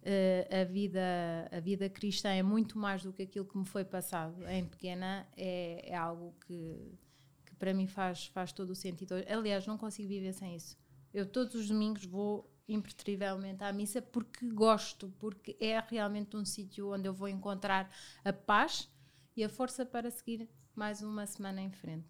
[0.02, 3.84] eh, a, vida, a vida cristã é muito mais do que aquilo que me foi
[3.84, 6.96] passado em pequena, é, é algo que,
[7.44, 9.14] que para mim faz, faz todo o sentido.
[9.28, 10.78] Aliás, não consigo viver sem isso.
[11.12, 16.92] Eu todos os domingos vou impertrivelmente à missa porque gosto, porque é realmente um sítio
[16.92, 17.90] onde eu vou encontrar
[18.24, 18.88] a paz
[19.36, 22.06] e a força para seguir mais uma semana em frente.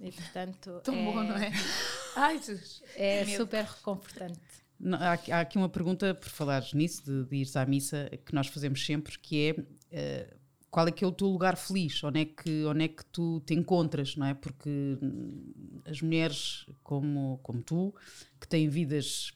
[0.00, 1.50] E portanto Tão é, bom, não é?
[2.16, 2.82] Ai, Jesus.
[2.96, 3.36] é Medo.
[3.36, 4.40] super reconfortante.
[4.78, 8.08] Não, há, aqui- há aqui uma pergunta, por falares nisso, de, de ires à missa,
[8.24, 10.36] que nós fazemos sempre, que é eh,
[10.70, 12.02] qual é que é o teu lugar feliz?
[12.04, 14.34] Onde é, que, onde é que tu te encontras, não é?
[14.34, 14.70] Porque
[15.02, 17.94] hum, as mulheres como, como tu,
[18.40, 19.32] que têm vidas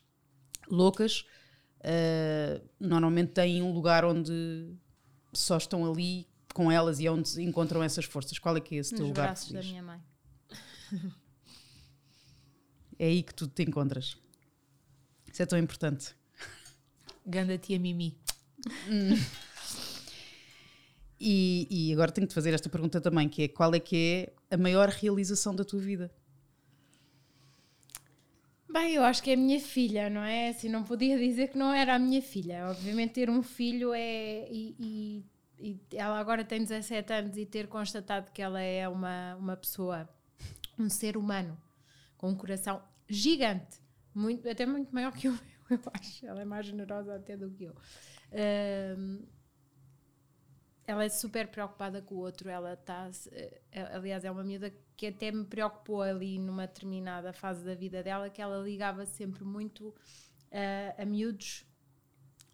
[0.70, 1.26] loucas,
[1.80, 4.74] eh, normalmente têm um lugar onde
[5.32, 8.38] só estão ali com elas e é onde encontram essas forças.
[8.38, 9.70] Qual é que é esse teu Nos lugar braços da feliz?
[9.72, 10.00] minha mãe.
[12.98, 14.16] É aí que tu te encontras.
[15.30, 16.14] Isso é tão importante.
[17.26, 18.16] Ganda tia Mimi.
[21.26, 24.32] E, e agora tenho que te fazer esta pergunta também, que é qual é que
[24.50, 26.12] é a maior realização da tua vida?
[28.70, 30.48] Bem, eu acho que é a minha filha, não é?
[30.48, 32.68] Assim, não podia dizer que não era a minha filha.
[32.68, 34.48] Obviamente, ter um filho é.
[34.50, 35.24] E, e,
[35.60, 40.08] e ela agora tem 17 anos e ter constatado que ela é uma, uma pessoa,
[40.78, 41.56] um ser humano,
[42.24, 43.82] com um coração gigante,
[44.14, 45.40] muito, até muito maior que o meu,
[45.78, 46.24] eu acho.
[46.24, 47.76] Ela é mais generosa até do que eu.
[48.96, 49.26] Um,
[50.86, 52.48] ela é super preocupada com o outro.
[52.48, 53.10] Ela está,
[53.92, 58.30] aliás, é uma miúda que até me preocupou ali numa determinada fase da vida dela,
[58.30, 59.94] que ela ligava sempre muito uh,
[60.96, 61.66] a miúdos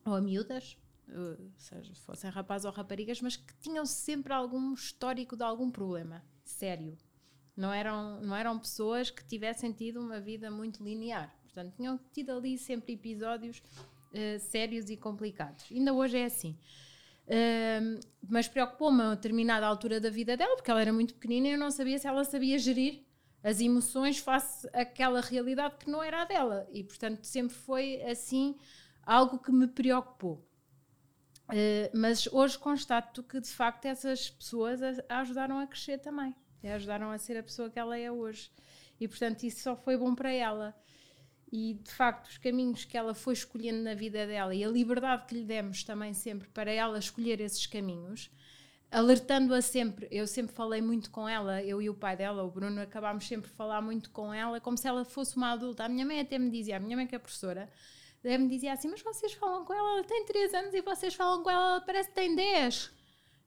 [0.05, 0.77] ou a miúdas,
[1.09, 6.25] uh, seja fossem rapazes ou raparigas, mas que tinham sempre algum histórico de algum problema
[6.43, 6.99] sério.
[7.61, 11.31] Não eram, não eram pessoas que tivessem tido uma vida muito linear.
[11.43, 15.67] Portanto, tinham tido ali sempre episódios uh, sérios e complicados.
[15.71, 16.57] Ainda hoje é assim.
[17.27, 21.53] Uh, mas preocupou-me a determinada altura da vida dela, porque ela era muito pequenina e
[21.53, 23.05] eu não sabia se ela sabia gerir
[23.45, 26.67] as emoções face àquela realidade que não era a dela.
[26.73, 28.57] E, portanto, sempre foi assim
[29.03, 30.43] algo que me preocupou.
[31.51, 36.35] Uh, mas hoje constato que, de facto, essas pessoas a, a ajudaram a crescer também.
[36.69, 38.51] Ajudaram a ser a pessoa que ela é hoje.
[39.01, 40.75] E, portanto, isso só foi bom para ela
[41.53, 45.27] e de facto os caminhos que ela foi escolhendo na vida dela e a liberdade
[45.27, 48.31] que lhe demos também sempre para ela escolher esses caminhos,
[48.91, 50.07] alertando-a sempre.
[50.11, 53.51] Eu sempre falei muito com ela, eu e o pai dela, o Bruno, acabámos sempre
[53.51, 55.85] a falar muito com ela, como se ela fosse uma adulta.
[55.85, 57.69] A minha mãe até me dizia, a minha mãe que é professora,
[58.23, 61.43] me dizia assim: Mas vocês falam com ela, ela tem 3 anos e vocês falam
[61.43, 62.93] com ela, ela parece que tem 10.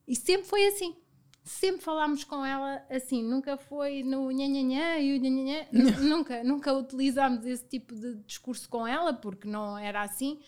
[0.06, 1.03] E sempre foi assim
[1.44, 5.68] sempre falámos com ela assim, nunca foi no nhanhanhã e o nhanhanhã,
[6.00, 10.40] nunca, nunca utilizámos esse tipo de discurso com ela, porque não era assim,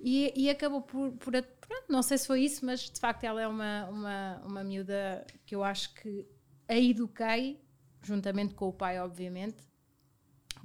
[0.00, 3.40] e, e acabou por, por pronto, não sei se foi isso, mas de facto ela
[3.40, 6.26] é uma, uma, uma miúda que eu acho que
[6.68, 7.60] a eduquei,
[8.02, 9.62] juntamente com o pai, obviamente,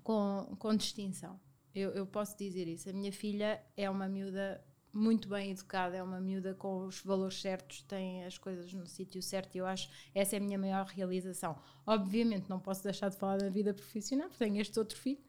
[0.01, 1.39] com, com distinção.
[1.76, 2.89] Eu, eu posso dizer isso.
[2.89, 4.63] A minha filha é uma miúda
[4.97, 9.21] muito bem educada, é uma miúda com os valores certos, tem as coisas no sítio
[9.21, 11.57] certo e eu acho essa é a minha maior realização.
[11.85, 15.21] Obviamente não posso deixar de falar da vida profissional, porque tenho este outro filho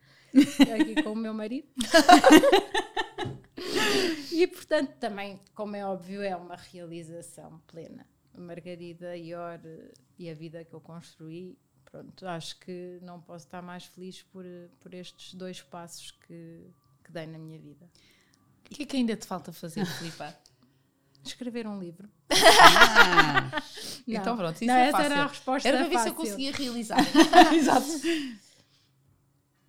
[0.74, 1.68] aqui com o meu marido.
[4.32, 8.06] e portanto também, como é óbvio, é uma realização plena.
[8.34, 9.60] A Margarida Ior
[10.18, 14.44] e a vida que eu construí, pronto, acho que não posso estar mais feliz por,
[14.80, 16.70] por estes dois passos que,
[17.04, 17.86] que dei na minha vida.
[18.70, 20.34] O que é que ainda te falta fazer, Filipa?
[21.24, 22.08] Escrever um livro.
[22.30, 23.62] Ah,
[24.06, 25.12] então pronto, isso não, é essa fácil.
[25.12, 26.04] era a resposta Era para ver fácil.
[26.04, 26.98] se eu conseguia realizar.
[27.54, 27.86] Exato.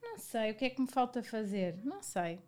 [0.02, 1.80] Não sei, o que é que me falta fazer?
[1.84, 2.39] Não sei.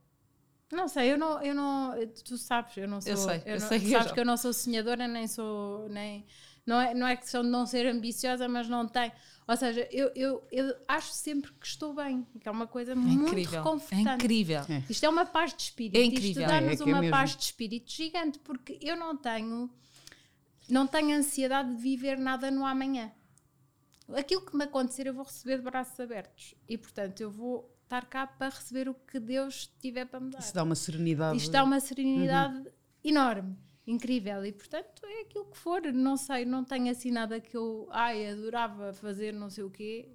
[0.71, 1.93] Não sei, eu não, eu não,
[2.23, 4.19] tu sabes, eu não sou, Eu sei, eu não, sei tu que eu sabes que
[4.19, 6.25] eu não sou sonhadora, nem sou, nem,
[6.65, 9.11] não é, não é questão de não ser ambiciosa, mas não tem,
[9.47, 12.95] ou seja, eu, eu, eu acho sempre que estou bem, que é uma coisa É
[12.95, 13.53] muito incrível.
[13.59, 14.23] É reconfortante.
[14.23, 14.61] incrível.
[14.69, 14.83] É.
[14.89, 15.97] Isto é uma paz de espírito.
[15.97, 16.41] É incrível.
[16.43, 17.11] Isto dá-nos É, é é uma mesmo.
[17.17, 19.69] paz de espírito gigante, porque eu não tenho,
[20.69, 23.11] não tenho ansiedade de viver nada no amanhã.
[24.15, 26.53] Aquilo que me acontecer, eu vou receber de braços abertos.
[26.67, 30.39] E, portanto, eu vou estar cá para receber o que Deus tiver para me dar.
[30.39, 31.37] Isso dá uma serenidade.
[31.37, 32.69] Isto dá uma serenidade
[33.03, 34.45] enorme, incrível.
[34.45, 35.81] E, portanto, é aquilo que for.
[35.93, 40.09] Não sei, não tenho assim nada que eu ai, adorava fazer, não sei o quê.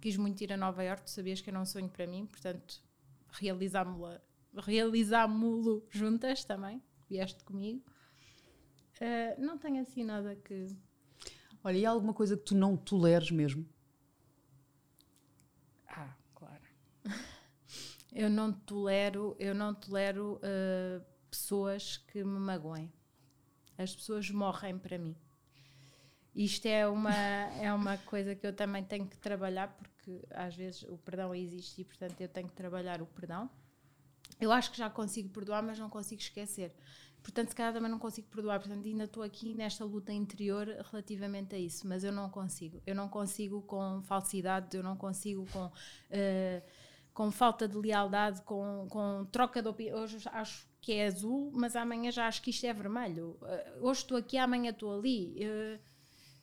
[0.00, 2.82] Quis muito ir a Nova Iorque, tu sabias que era um sonho para mim, portanto,
[3.30, 4.20] realizámo-lo
[4.54, 6.82] realizámo-lo juntas também.
[7.08, 7.82] Vieste comigo.
[9.00, 10.66] Ah, não tenho assim nada que.
[11.62, 13.68] Olha, e há alguma coisa que tu não toleres mesmo?
[15.88, 16.62] Ah, claro.
[18.12, 22.90] Eu não tolero, eu não tolero uh, pessoas que me magoem.
[23.78, 25.16] As pessoas morrem para mim.
[26.34, 30.82] Isto é uma, é uma coisa que eu também tenho que trabalhar, porque às vezes
[30.82, 33.48] o perdão existe e, portanto, eu tenho que trabalhar o perdão.
[34.38, 36.74] Eu acho que já consigo perdoar, mas não consigo esquecer.
[37.22, 38.60] Portanto, se calhar também não consigo perdoar.
[38.60, 42.82] Portanto, ainda estou aqui nesta luta interior relativamente a isso, mas eu não consigo.
[42.86, 45.72] Eu não consigo com falsidade, eu não consigo com,
[46.10, 46.62] eh,
[47.12, 49.98] com falta de lealdade, com, com troca de opinião.
[49.98, 53.36] Hoje acho que é azul, mas amanhã já acho que isto é vermelho.
[53.42, 55.36] Eh, hoje estou aqui, amanhã estou ali.
[55.42, 55.80] Eh,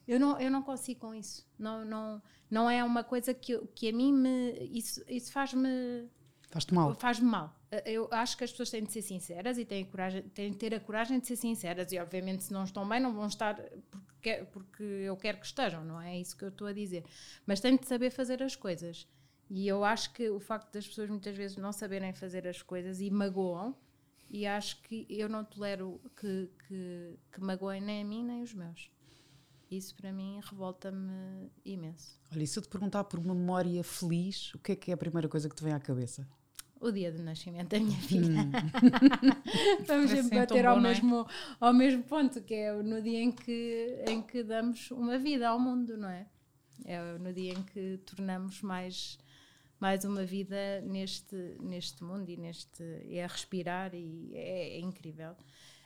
[0.06, 1.48] eu não, eu não consigo com isso.
[1.58, 2.22] Não, não,
[2.52, 4.52] não é uma coisa que, que a mim me.
[4.70, 6.10] Isso, isso faz-me
[6.50, 6.94] Faz-te mal.
[6.96, 7.56] faz-me mal.
[7.86, 10.58] Eu acho que as pessoas têm de ser sinceras e têm, a coragem, têm de
[10.58, 11.94] ter a coragem de ser sinceras.
[11.94, 13.56] E, obviamente, se não estão bem, não vão estar
[13.90, 17.06] porque, porque eu quero que estejam, não é isso que eu estou a dizer.
[17.46, 19.08] Mas têm de saber fazer as coisas.
[19.50, 23.00] E eu acho que o facto das pessoas muitas vezes não saberem fazer as coisas
[23.00, 23.74] e magoam,
[24.34, 28.52] e acho que eu não tolero que, que, que magoem nem a mim nem os
[28.52, 28.90] meus.
[29.70, 32.20] Isso para mim revolta-me imenso.
[32.32, 34.96] Olha, e se eu te perguntar por uma memória feliz, o que é que é
[34.96, 36.28] a primeira coisa que te vem à cabeça?
[36.82, 38.42] O dia do nascimento da minha filha.
[38.42, 38.52] Hum.
[39.86, 40.82] Vamos sempre bater bom, ao, é?
[40.82, 41.28] mesmo,
[41.60, 45.60] ao mesmo ponto, que é no dia em que, em que damos uma vida ao
[45.60, 46.28] mundo, não é?
[46.86, 49.20] É no dia em que tornamos mais,
[49.84, 55.36] mais uma vida neste, neste mundo e neste é a respirar e é, é incrível.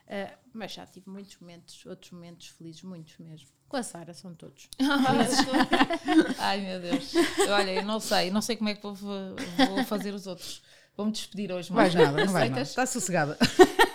[0.08, 3.48] Ah, mas já tive muitos momentos, outros momentos felizes, muitos mesmo.
[3.68, 4.70] Com a Sara são todos.
[6.38, 7.12] Ai meu Deus.
[7.50, 10.62] Olha, eu não sei, não sei como é que vou, vou fazer os outros.
[10.96, 12.62] Vou-me despedir hoje, Não vais nada, não vais nada.
[12.62, 13.36] Está sossegada.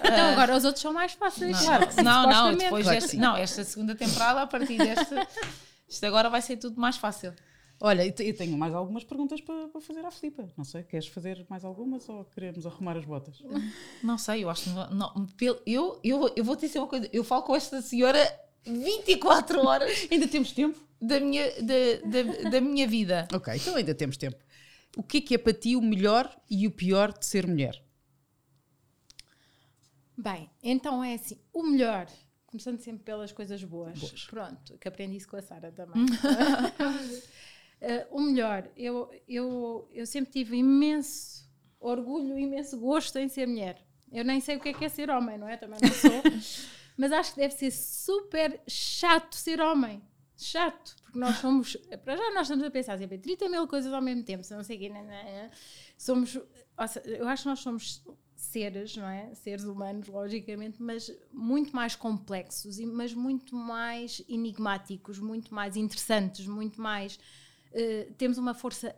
[0.04, 1.64] Então agora os outros são mais fáceis.
[1.64, 2.64] Não, não, não, supostamente.
[2.64, 3.16] depois Claro sim.
[3.18, 5.28] não, esta segunda temporada, a partir desta,
[5.88, 7.32] isto agora vai ser tudo mais fácil.
[7.84, 10.48] Olha, eu tenho mais algumas perguntas para, para fazer à Filipa.
[10.56, 13.42] Não sei, queres fazer mais algumas ou queremos arrumar as botas?
[14.04, 17.08] Não sei, eu acho que não, não, eu, eu, eu vou te dizer uma coisa,
[17.12, 18.18] eu falo com esta senhora
[18.64, 20.78] 24 horas Ainda temos tempo?
[21.00, 23.26] da minha, da, da, da minha vida.
[23.34, 24.38] Ok, então ainda temos tempo.
[24.96, 27.82] O que é que é para ti o melhor e o pior de ser mulher?
[30.16, 32.06] Bem, então é assim, o melhor,
[32.46, 33.98] começando sempre pelas coisas boas.
[33.98, 34.24] Boas.
[34.26, 36.06] Pronto, que aprendi isso com a Sara também.
[37.84, 43.84] Eh, o melhor, eu, eu, eu sempre tive imenso orgulho, imenso gosto em ser mulher.
[44.12, 45.56] Eu nem sei o que é que é ser homem, não é?
[45.56, 46.22] Também não sou.
[46.96, 50.00] Mas acho que deve ser super chato ser homem.
[50.36, 51.76] Chato, porque nós somos.
[52.04, 54.54] Para já nós estamos a pensar sempre em 30 mil coisas ao mesmo tempo, se
[54.54, 54.88] não sei o quê.
[54.88, 55.50] né, né, né.
[55.98, 56.38] Somos.
[56.88, 58.04] seja, Eu acho que nós somos
[58.36, 59.34] seres, não é?
[59.34, 66.80] Seres humanos, logicamente, mas muito mais complexos, mas muito mais enigmáticos, muito mais interessantes, muito
[66.80, 67.18] mais.
[67.72, 68.94] Eh, temos uma força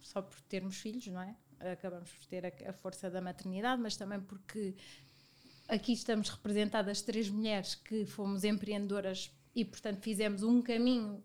[0.00, 1.36] só por termos filhos, não é?
[1.72, 4.74] Acabamos por ter a, a força da maternidade, mas também porque
[5.68, 11.22] aqui estamos representadas três mulheres que fomos empreendedoras e, portanto, fizemos um caminho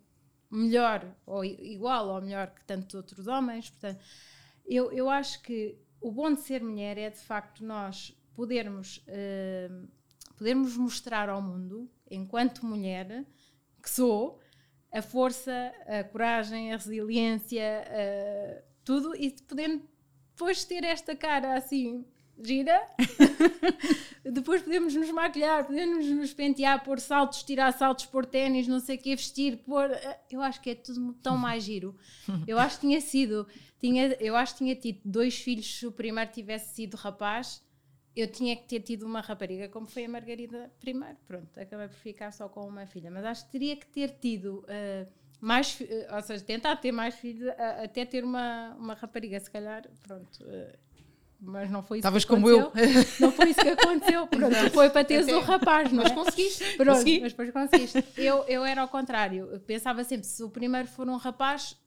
[0.49, 3.69] melhor ou igual ou melhor que tantos outros homens.
[3.69, 4.03] Portanto,
[4.65, 9.69] eu, eu acho que o bom de ser mulher é, de facto, nós podermos, eh,
[10.37, 13.25] podermos mostrar ao mundo, enquanto mulher
[13.81, 14.39] que sou,
[14.91, 17.63] a força, a coragem, a resiliência,
[18.83, 19.81] tudo, e de poder
[20.31, 22.05] depois ter esta cara assim
[22.41, 22.81] gira,
[24.23, 28.95] depois podemos nos maquilhar, podemos nos pentear, pôr saltos, tirar saltos, pôr ténis, não sei
[28.95, 29.91] o quê, vestir, pôr.
[29.91, 31.95] eh, Eu acho que é tudo tão mais giro.
[32.47, 33.45] Eu acho que tinha sido,
[33.79, 37.61] tinha, eu acho que tinha tido dois filhos, se o primeiro tivesse sido rapaz.
[38.21, 41.15] Eu tinha que ter tido uma rapariga, como foi a Margarida primeiro.
[41.27, 43.09] Pronto, acabei por ficar só com uma filha.
[43.09, 45.05] Mas acho que teria que ter tido eh,
[45.39, 49.49] mais, eh, ou seja, tentar ter mais filhos, a- até ter uma, uma rapariga, se
[49.49, 49.83] calhar.
[50.05, 50.39] Pronto.
[51.41, 52.59] mas não foi isso Estavas que como eu.
[52.67, 53.05] aconteceu.
[53.21, 54.27] Não foi isso que aconteceu.
[54.27, 56.15] Pronto, foi para teres Até- um rapaz, não Mas é?
[56.15, 56.75] conseguiste.
[56.75, 57.19] Pronto, Consegui.
[57.21, 58.03] mas depois conseguiste.
[58.17, 59.47] Eu, eu era ao contrário.
[59.53, 61.77] Eu pensava sempre, se o primeiro for um rapaz,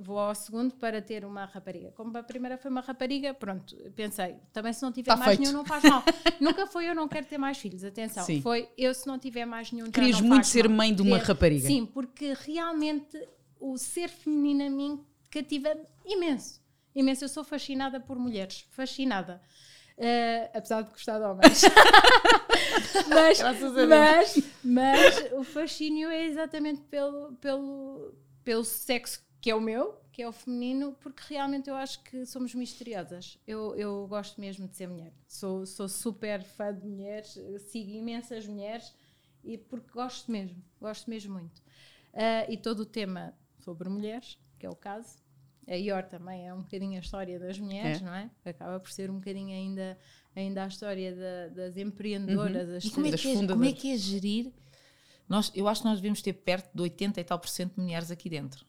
[0.00, 1.92] vou ao segundo para ter uma rapariga.
[1.92, 5.40] Como a primeira foi uma rapariga, pronto, pensei, também se não tiver Tá mais feito.
[5.40, 6.02] nenhum não faz mal.
[6.40, 8.24] Nunca foi eu não quero ter mais filhos, atenção.
[8.24, 8.40] Sim.
[8.42, 10.78] Foi eu se não tiver mais nenhum Querias muito ser mal.
[10.78, 11.66] mãe de uma rapariga.
[11.66, 13.18] Sim, porque realmente
[13.60, 16.60] o ser feminino a mim cativa imenso.
[16.94, 17.24] Imenso.
[17.24, 18.66] Eu sou fascinada por mulheres.
[18.70, 19.40] Fascinada.
[19.96, 21.62] Eh, apesar de gostar de homens.
[23.08, 23.40] mas,
[23.88, 28.14] mas, mas o fascínio é exatamente pelo, pelo,
[28.44, 32.24] pelo sexo que é o meu, que é o feminino, porque realmente eu acho que
[32.24, 33.36] somos misteriosas.
[33.46, 35.12] Eu, eu gosto mesmo de ser mulher.
[35.26, 37.36] Sou, sou super fã de mulheres,
[37.70, 38.94] sigo imensas mulheres
[39.42, 41.60] e porque gosto mesmo, gosto mesmo muito.
[42.14, 45.20] Ah, e todo o tema sobre mulheres, que é o caso.
[45.66, 48.04] A IOR também é um bocadinho a história das mulheres, É.
[48.04, 48.30] não é?
[48.44, 49.98] Acaba por ser um bocadinho ainda,
[50.36, 52.68] ainda a história da- das empreendedoras.
[52.70, 54.52] as E como é, Das que é, como é que é gerir?
[55.28, 57.80] Nós, eu acho que nós devemos ter perto de 80 e tal por cento de
[57.80, 58.66] mulheres aqui dentro.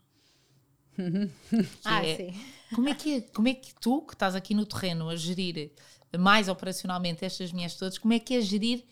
[1.83, 2.33] Ah, é- sim.
[2.75, 5.71] Como é, que é, como é que tu, que estás aqui no terreno a gerir
[6.17, 8.83] mais operacionalmente estas mulheres todas, como é que é gerir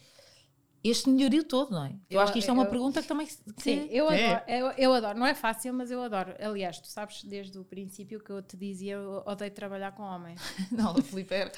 [0.83, 1.89] este melhorio todo, não é?
[1.89, 3.27] Eu, Eu- acho que isto é uma eu- pergunta que também.
[3.27, 4.25] que- Sim, eu É.
[4.33, 5.19] adoro, eu, eu adoro.
[5.19, 6.33] Não é fácil, mas eu adoro.
[6.39, 10.39] Aliás, tu sabes desde o princípio que eu te dizia, eu odeio trabalhar com homens.
[10.71, 11.51] Não, a Filipe era.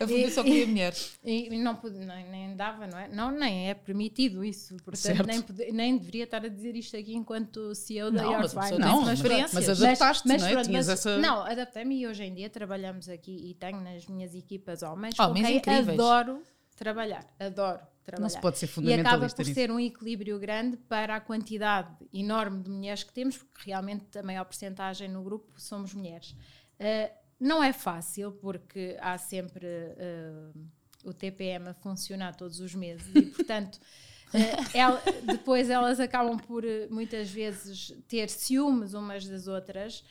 [0.00, 1.18] A Filipe só queria mulheres.
[1.24, 3.08] E, e não pude, nem, nem dava, não é?
[3.08, 4.76] Não, nem é permitido isso.
[4.78, 5.26] Portanto, Certo.
[5.26, 8.78] nem, nem deveria estar a dizer isto aqui enquanto CEO da Não, York mas Wine.
[8.78, 9.50] Não, uma mas, experiência.
[9.54, 10.38] mas Mas- adaptaste, não é?
[10.52, 11.18] pronto, Tinhas mas- essa...
[11.18, 15.40] Não, adaptei-me e hoje em dia trabalhamos aqui e tenho nas minhas equipas homens Homens
[15.40, 16.00] com quem incríveis.
[16.00, 16.42] adoro
[16.76, 17.26] trabalhar.
[17.38, 17.80] Adoro
[18.10, 18.22] trabalhar.
[18.22, 21.94] Não se pode ser E acaba fundamentalista por ser um equilíbrio grande para a quantidade
[22.12, 26.30] enorme de mulheres que temos, porque realmente a maior porcentagem no grupo somos mulheres.
[26.78, 30.58] Uh, não é fácil, porque há sempre uh,
[31.04, 33.78] o TPM a funcionar todos os meses e, portanto,
[34.32, 40.04] Eh, ela- depois elas acabam por muitas vezes ter ciúmes umas das outras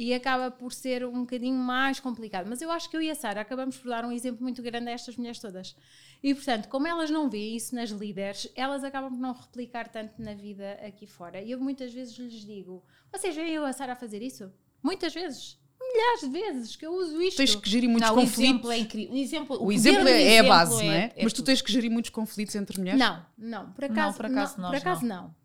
[0.00, 2.46] e acaba por ser um bocadinho mais complicado.
[2.48, 4.88] Mas eu acho que eu e a Sara acabamos por dar um exemplo muito grande
[4.88, 5.76] a estas mulheres todas.
[6.22, 10.14] E portanto, como elas não veem isso nas líderes, elas acabam por não replicar tanto
[10.22, 11.42] na vida aqui fora.
[11.42, 12.82] E eu muitas vezes lhes digo:
[13.12, 14.50] vocês veem eu e a Sara a fazer isso?
[14.82, 15.60] Muitas vezes.
[15.78, 17.36] Milhares de vezes que eu uso isto.
[17.36, 18.44] Tens que gerir muitos Não, o conflitos.
[18.44, 19.14] exemplo é incrível.
[19.14, 21.12] O exemplo, O poder exemplo é, é a exemplo base, não é?
[21.16, 23.00] é Mas tu tens que gerir muitos conflitos entre mulheres?
[23.00, 25.26] Não, não, por acaso, por acaso não, nós por acaso não.
[25.26, 25.39] Uh,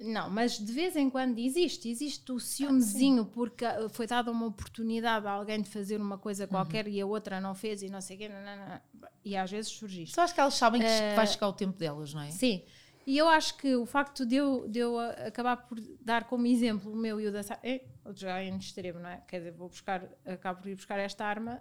[0.00, 4.46] Não, mas de vez em quando existe, existe o ciúmezinho porque uh, foi dada uma
[4.46, 8.00] oportunidade a alguém de fazer uma coisa qualquer e a outra não fez e não
[8.00, 9.08] sei o quê, não, não, não.
[9.24, 10.14] e às vezes surge isto.
[10.14, 12.30] Só acho que elas sabem que Eh, vai chegar o tempo delas, não é?
[12.30, 12.62] Sim,
[13.04, 16.92] e eu acho que o facto de eu, de eu acabar por dar como exemplo
[16.92, 17.60] o meu e o da Sara,
[18.04, 19.22] outro já é em extremo, não é?
[19.26, 21.60] Quer dizer, vou buscar, acabo por ir buscar esta arma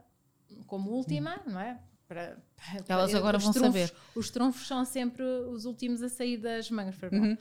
[0.68, 1.80] como última, não é?
[2.08, 3.94] Para, para- Elas agora vão trunfos- saber.
[4.14, 6.96] Os trunfos são sempre os últimos a sair das mangas.
[6.96, 7.36] para mim.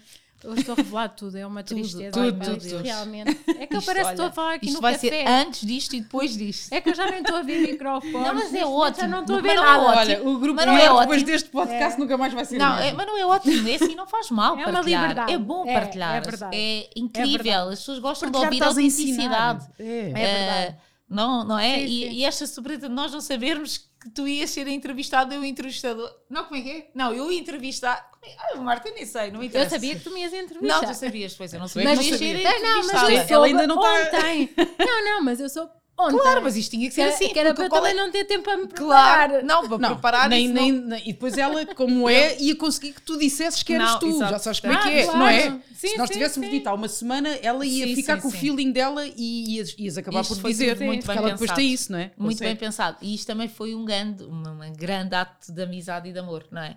[0.45, 2.11] Eu estou a revelar tudo, é uma tristeza.
[2.11, 2.82] tudo, tudo, tudo.
[2.82, 3.40] Realmente.
[3.59, 5.09] É que eu parece que estou a falar aqui isto no vai café.
[5.09, 6.72] ser antes disto e depois disto.
[6.72, 8.12] É que eu já nem estou a ver microfones.
[8.12, 9.01] Não, mas é ótimo.
[9.03, 9.99] Já não estou a ver não é nada.
[9.99, 11.24] Olha, o grupo não é depois ótimo.
[11.26, 14.07] deste podcast nunca mais vai ser Não, é, mas não é ótimo, é assim, não
[14.07, 15.01] faz mal É uma partilhar.
[15.03, 15.32] liberdade.
[15.32, 16.14] É bom É, partilhar.
[16.16, 16.57] é verdade.
[16.57, 17.32] É incrível.
[17.45, 17.72] verdade.
[17.72, 19.66] As pessoas gostam Partilhar de ouvir a autenticidade.
[19.78, 19.84] É.
[19.84, 20.76] É Eh, verdade.
[21.13, 21.77] Não, não é?
[21.79, 22.11] Sim, e, sim.
[22.17, 26.11] e esta surpresa de nós não sabermos que tu ias ser entrevistado, eu entrevistador.
[26.29, 26.91] Não, como é que é?
[26.95, 28.11] Não, eu ia entrevistar.
[28.25, 28.35] É?
[28.39, 29.71] Ah, Marta, nem sei, não me Eu interessa.
[29.71, 30.81] sabia que tu me ias entrevistar.
[30.83, 31.83] Não, tu sabias, pois eu não sabia.
[31.91, 32.51] que Mas não ia sabia.
[32.51, 33.13] ser Não, não, mas eu entrevistada.
[33.35, 34.51] Ela soube ainda não tá- ontem.
[34.79, 35.71] Não, não, mas eu sou
[36.07, 36.18] ontem.
[36.18, 37.28] Claro, mas isto tinha que que ser era, assim.
[37.32, 39.28] que era para qual é- também não ter tempo para me preparar.
[39.28, 42.55] Claro, não, para Não, preparar nem, isso nem, não- E depois ela, como é, ia
[42.57, 44.09] conseguir que tu dissesses que eras Não, tu.
[44.09, 44.30] exato.
[44.32, 45.18] Já sabes como é Ah, que é, claro.
[45.18, 45.50] não é?
[45.74, 46.55] Sim, Se nós sim, tivéssemos sim.
[46.55, 49.98] dito há uma semana, ela ia Sim, ficar com o feeling dela e ias, ias
[49.98, 50.78] acabar Isto por dizer.
[50.80, 51.57] muito bem ela depois pensado.
[51.61, 52.11] tem isso, não é?
[52.16, 52.96] Muito bem pensado.
[53.03, 56.62] E isto também foi um grande, uma grande ato de amizade e de amor, não
[56.62, 56.76] é?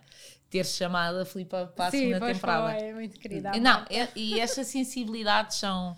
[0.50, 2.72] Ter chamado a Filipa para a Sim, segunda temporada.
[2.74, 3.52] é muito querida.
[3.60, 5.96] Não, é- e estas sensibilidades são.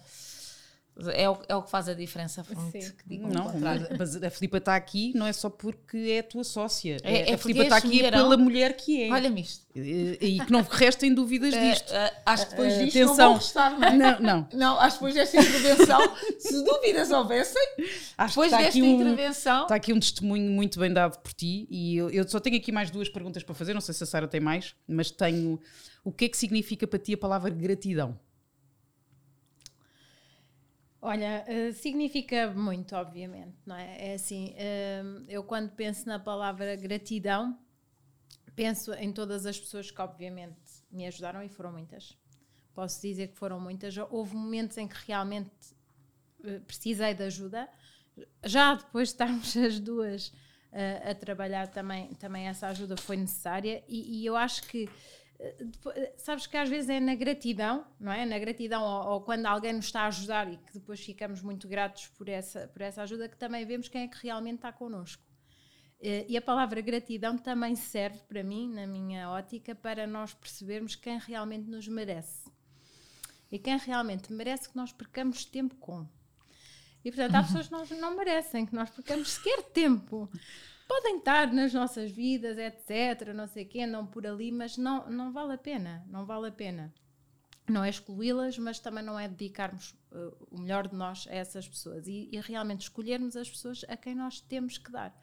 [1.13, 2.43] É o, é o que faz a diferença.
[2.43, 3.87] O Não, contrário.
[3.99, 6.97] mas a Filipa está aqui não é só porque é a tua sócia.
[7.03, 8.23] É- é a Filipa está és aqui mulherão.
[8.23, 9.11] pela mulher que é.
[9.11, 9.65] Olha-me isto.
[9.75, 11.91] E, e que não restem dúvidas disto.
[11.93, 13.95] Eh, eh, acho que depois Eh, disto não vão restar, não é?
[13.95, 14.47] Não, não.
[14.53, 15.99] Não, acho que depois desta intervenção,
[16.39, 17.63] se dúvidas houvessem,
[18.17, 19.63] Acho depois que está desta aqui, um, intervenção.
[19.63, 22.71] está aqui um testemunho muito bem dado por ti e eu, eu só tenho aqui
[22.71, 25.59] mais duas perguntas para fazer, não sei se a Sara tem mais, mas tenho
[26.03, 28.17] o que é que significa para ti a palavra gratidão?
[31.07, 34.09] Olha, eh, significa muito, obviamente, não é?
[34.09, 37.57] É assim, eh, eu quando penso na palavra gratidão,
[38.53, 40.59] penso em todas as pessoas que, obviamente,
[40.91, 42.17] me ajudaram e foram muitas.
[42.73, 43.95] Posso dizer que foram muitas.
[43.95, 45.49] Houve momentos em que realmente
[46.43, 47.69] eh, precisei de ajuda.
[48.43, 50.33] Já depois de estarmos as duas
[50.73, 53.81] eh, a trabalhar, também, também essa ajuda foi necessária.
[53.87, 54.89] E, e eu acho que
[56.17, 58.25] sabes que às vezes é na gratidão, não é?
[58.25, 61.67] Na gratidão ou, ou quando alguém nos está a ajudar e que depois ficamos muito
[61.67, 65.23] gratos por essa, por essa ajuda, que também vemos quem é que realmente está connosco.
[65.99, 70.95] Eh, E a palavra gratidão também serve para mim, na minha ótica, para nós percebermos
[70.95, 72.49] quem realmente nos merece.
[73.51, 76.07] E quem realmente merece que nós percamos tempo com.
[77.05, 80.29] E portanto, há pessoas que não merecem que nós percamos sequer tempo.
[80.87, 85.09] Podem estar nas nossas vidas, etc., não sei o quê, andam por ali, mas não,
[85.09, 86.93] não vale a pena, não vale a pena.
[87.67, 91.67] Não é excluí-las, mas também não é dedicarmos uh, o melhor de nós a essas
[91.67, 95.13] pessoas e, e realmente escolhermos as pessoas a quem nós temos que dar.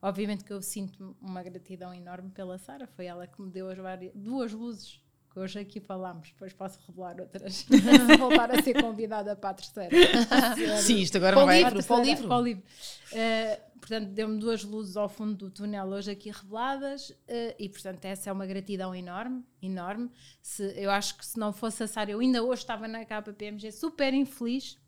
[0.00, 3.76] Obviamente que eu sinto uma gratidão enorme pela Sara, foi ela que me deu as
[3.76, 5.02] várias, duas luzes
[5.32, 7.66] que hoje aqui falámos, depois posso revelar outras.
[8.18, 9.96] Voltar a ser convidada para a terceira.
[10.82, 11.62] Sim, isto agora Para não vai.
[11.62, 12.28] livro, Para o livro.
[12.28, 12.62] para o livro.
[13.12, 18.04] Eh, portanto, deu-me duas luzes ao fundo do túnel hoje aqui reveladas eh, e, portanto,
[18.04, 20.08] essa é uma gratidão enorme, enorme.
[20.40, 23.72] Se, eu acho que se não fosse a Sara, eu ainda hoje estava na KPMG
[23.72, 24.78] super infeliz.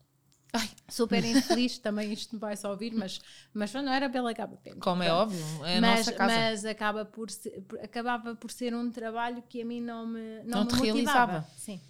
[0.53, 3.19] Ai, super infeliz, também isto me vai só ouvir, mas,
[3.53, 4.79] mas não era pela KPMG.
[4.79, 6.33] Como é óbvio, é a mas, nossa casa.
[6.33, 10.59] mas acaba por ser, acabava por ser um trabalho que a mim não me não,
[10.59, 11.31] Não me te motivava.
[11.33, 11.47] realizava.
[11.57, 11.81] Sim.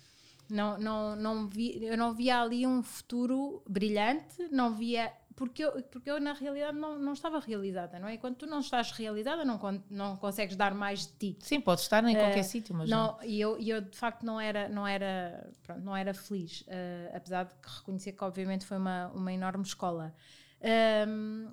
[0.49, 5.84] Não, não, não vi, eu não via ali um futuro brilhante, não via porque eu,
[5.84, 8.18] porque eu na realidade não, não estava realizada, não é?
[8.18, 9.60] Quando tu não estás realizada, não,
[9.90, 11.38] não consegues dar mais de ti.
[11.42, 13.22] Sim, pode estar em qualquer sítio, mas não.
[13.22, 17.46] E eu, eu de facto não era, não era, pronto, não era feliz, eh, apesar
[17.46, 20.16] de reconhecer que obviamente foi uma, uma enorme escola.
[20.62, 21.52] Ahm,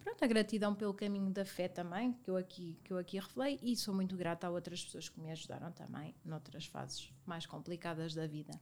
[0.00, 3.60] pronto, a gratidão pelo caminho da fé também, que eu aqui, que eu aqui revelei,
[3.62, 8.12] e sou muito grata a outras pessoas que me ajudaram também noutras fases mais complicadas
[8.12, 8.52] da vida.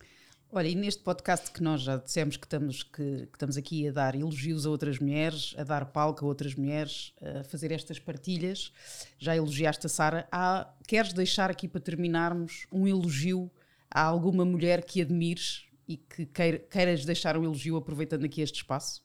[0.55, 3.93] Olha, e neste podcast que nós já dissemos que estamos, que, que estamos aqui a
[3.93, 8.71] dar elogios a outras mulheres, a dar palco a outras mulheres, a fazer estas partilhas,
[9.19, 10.29] já elogiaste a Sara.
[10.31, 13.51] Há- Queres deixar aqui para terminarmos um elogio
[13.91, 18.57] a alguma mulher que admires e que queira- queiras deixar um elogio aproveitando aqui este
[18.57, 19.03] espaço?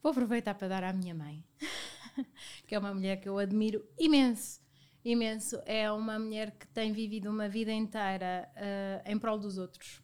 [0.00, 1.42] Vou aproveitar para dar à minha mãe,
[2.64, 4.60] que é uma mulher que eu admiro imenso.
[5.04, 5.60] Imenso.
[5.66, 10.00] É uma mulher que tem vivido uma vida inteira eh, em prol dos outros.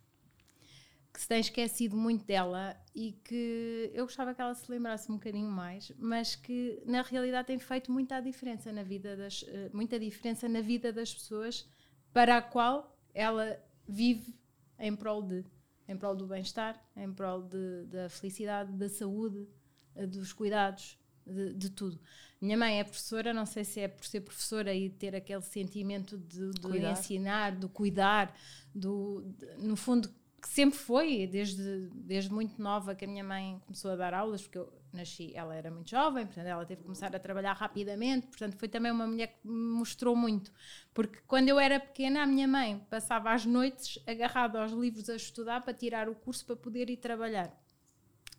[1.15, 5.15] Que se tem esquecido muito dela e que eu gostava que ela se lembrasse um
[5.15, 9.97] bocadinho mais, mas que na realidade tem feito muita diferença na vida das, eh, muita
[9.97, 11.69] diferença na vida das pessoas
[12.13, 13.57] para a qual ela
[13.87, 14.35] vive
[14.77, 15.45] em prol de,
[15.87, 19.47] em prol do bem-estar, em prol de- da felicidade, da saúde,
[19.95, 21.97] eh, dos cuidados, de, de tudo.
[22.41, 26.19] Minha mãe é professora, não sei se é por ser professora e ter aquele sentimento
[26.19, 26.61] de, de
[26.91, 28.37] ensinar, do cuidar,
[28.75, 29.25] do,
[29.59, 30.13] no fundo,
[30.45, 34.43] que sempre foi, desde, desde muito nova que a minha mãe começou a dar aulas,
[34.43, 38.27] porque eu nasci, ela era muito jovem, portanto ela teve que começar a trabalhar rapidamente,
[38.27, 40.53] portanto foi também uma mulher que me mostrou muito,
[40.93, 45.17] porque quando eu era pequena a minha mãe passava as noites agarrada aos livros a
[45.17, 47.51] estudar para tirar o curso para poder ir trabalhar.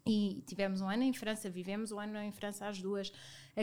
[0.08, 3.12] E tivemos um ano em França, vivemos um ano em França às duas.
[3.58, 3.62] A,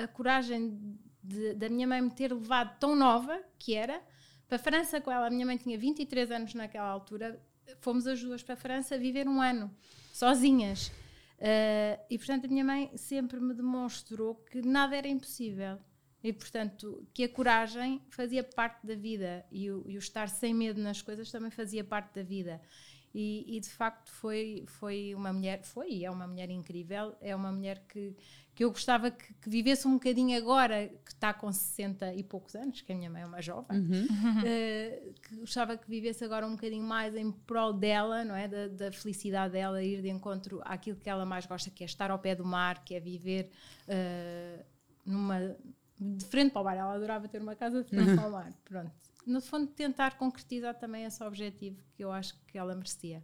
[0.00, 4.00] a- a coragem de- da minha mãe me ter levado tão nova, que era,
[4.48, 5.26] para a França com ela.
[5.26, 7.38] A minha mãe tinha 23 anos naquela altura.
[7.80, 9.70] Fomos as duas para a França viver um ano,
[10.12, 10.92] sozinhas.
[11.38, 15.78] Eh, e portanto a minha mãe sempre me demonstrou que nada era impossível.
[16.22, 20.54] E portanto que a coragem fazia parte da vida e o, e o estar sem
[20.54, 22.60] medo nas coisas também fazia parte da vida.
[23.14, 27.52] E, e, de facto foi, foi uma mulher, foi é uma mulher incrível, é uma
[27.52, 28.16] mulher que,
[28.54, 32.54] que eu gostava que, que vivesse um bocadinho agora, que está com 60 e poucos
[32.54, 33.78] anos, que a minha mãe é uma jovem,
[34.44, 38.46] eh, que gostava que vivesse agora um bocadinho mais em prol dela, não é?
[38.46, 42.10] Da, da felicidade dela, ir de encontro àquilo que ela mais gosta, que é estar
[42.10, 43.50] ao pé do mar, que é viver
[43.88, 44.64] eh,
[45.06, 45.56] numa
[45.98, 46.76] de frente para o mar.
[46.76, 48.52] Ela adorava ter uma casa de frente para o mar.
[48.64, 48.92] Pronto.
[49.26, 53.22] No fundo, tentar concretizar também esse objetivo que eu acho que ela merecia.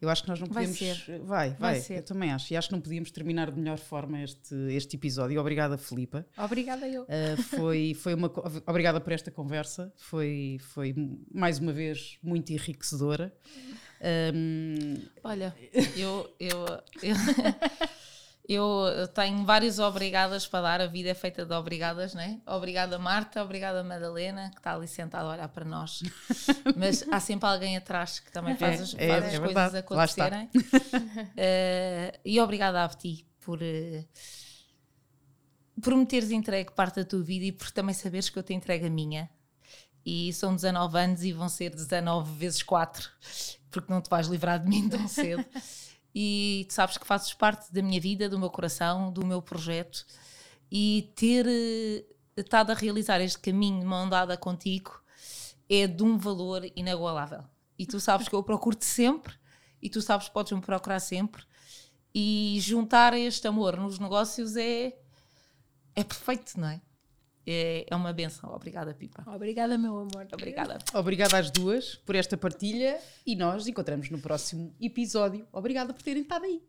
[0.00, 0.78] Eu acho que nós não Vai podemos.
[0.78, 1.18] ser.
[1.20, 1.98] Vai, vai, Vai ser.
[1.98, 2.52] eu também acho.
[2.52, 5.40] E acho que não podíamos terminar de melhor forma este, este episódio.
[5.40, 6.24] Obrigada, Filipa.
[6.36, 7.02] Obrigada eu.
[7.02, 8.32] Uh, foi, foi uma,
[8.66, 10.94] obrigada por esta conversa, foi, foi
[11.32, 13.34] mais uma vez muito enriquecedora.
[14.32, 14.94] Um,
[15.24, 15.52] Olha,
[15.96, 16.64] eu, eu,
[17.02, 17.16] eu,
[18.48, 22.40] eu tenho vários obrigadas para dar, a vida é feita de obrigadas, né?
[22.46, 26.02] Obrigada Marta, obrigada Madalena, que está ali sentada a olhar para nós.
[26.74, 29.82] Mas há sempre alguém atrás que também faz É, as, é, faz é as verdade.
[29.82, 30.50] coisas acontecerem.
[31.36, 34.06] Eh, e obrigada a ti por, eh,
[35.82, 38.54] por me teres entregue parte da tua vida e por também saberes que eu te
[38.54, 39.28] entrego a minha.
[40.04, 43.10] E são 19 anos e vão ser 19 vezes 4,
[43.70, 45.44] porque não te vais livrar de mim tão cedo.
[46.20, 50.04] E tu sabes que fazes parte da minha vida, do meu coração, do meu projeto.
[50.68, 52.04] E ter eh,
[52.36, 55.00] estado a realizar este caminho de mão dada contigo
[55.70, 57.44] é de um valor inagualável.
[57.78, 59.32] E tu sabes que eu procuro-te sempre,
[59.80, 61.44] e tu sabes que podes me procurar sempre.
[62.12, 64.98] E juntar este amor nos negócios é,
[65.94, 66.66] é perfeito, não?
[66.66, 66.80] É,
[67.50, 68.50] é uma benção.
[68.52, 69.24] Obrigada, Pipa.
[69.26, 70.28] Obrigada, meu amor.
[70.32, 70.78] Obrigada.
[70.94, 75.46] obrigada às duas por esta partilha e nós encontramos no próximo episódio.
[75.52, 76.62] Obrigada por terem estado aí.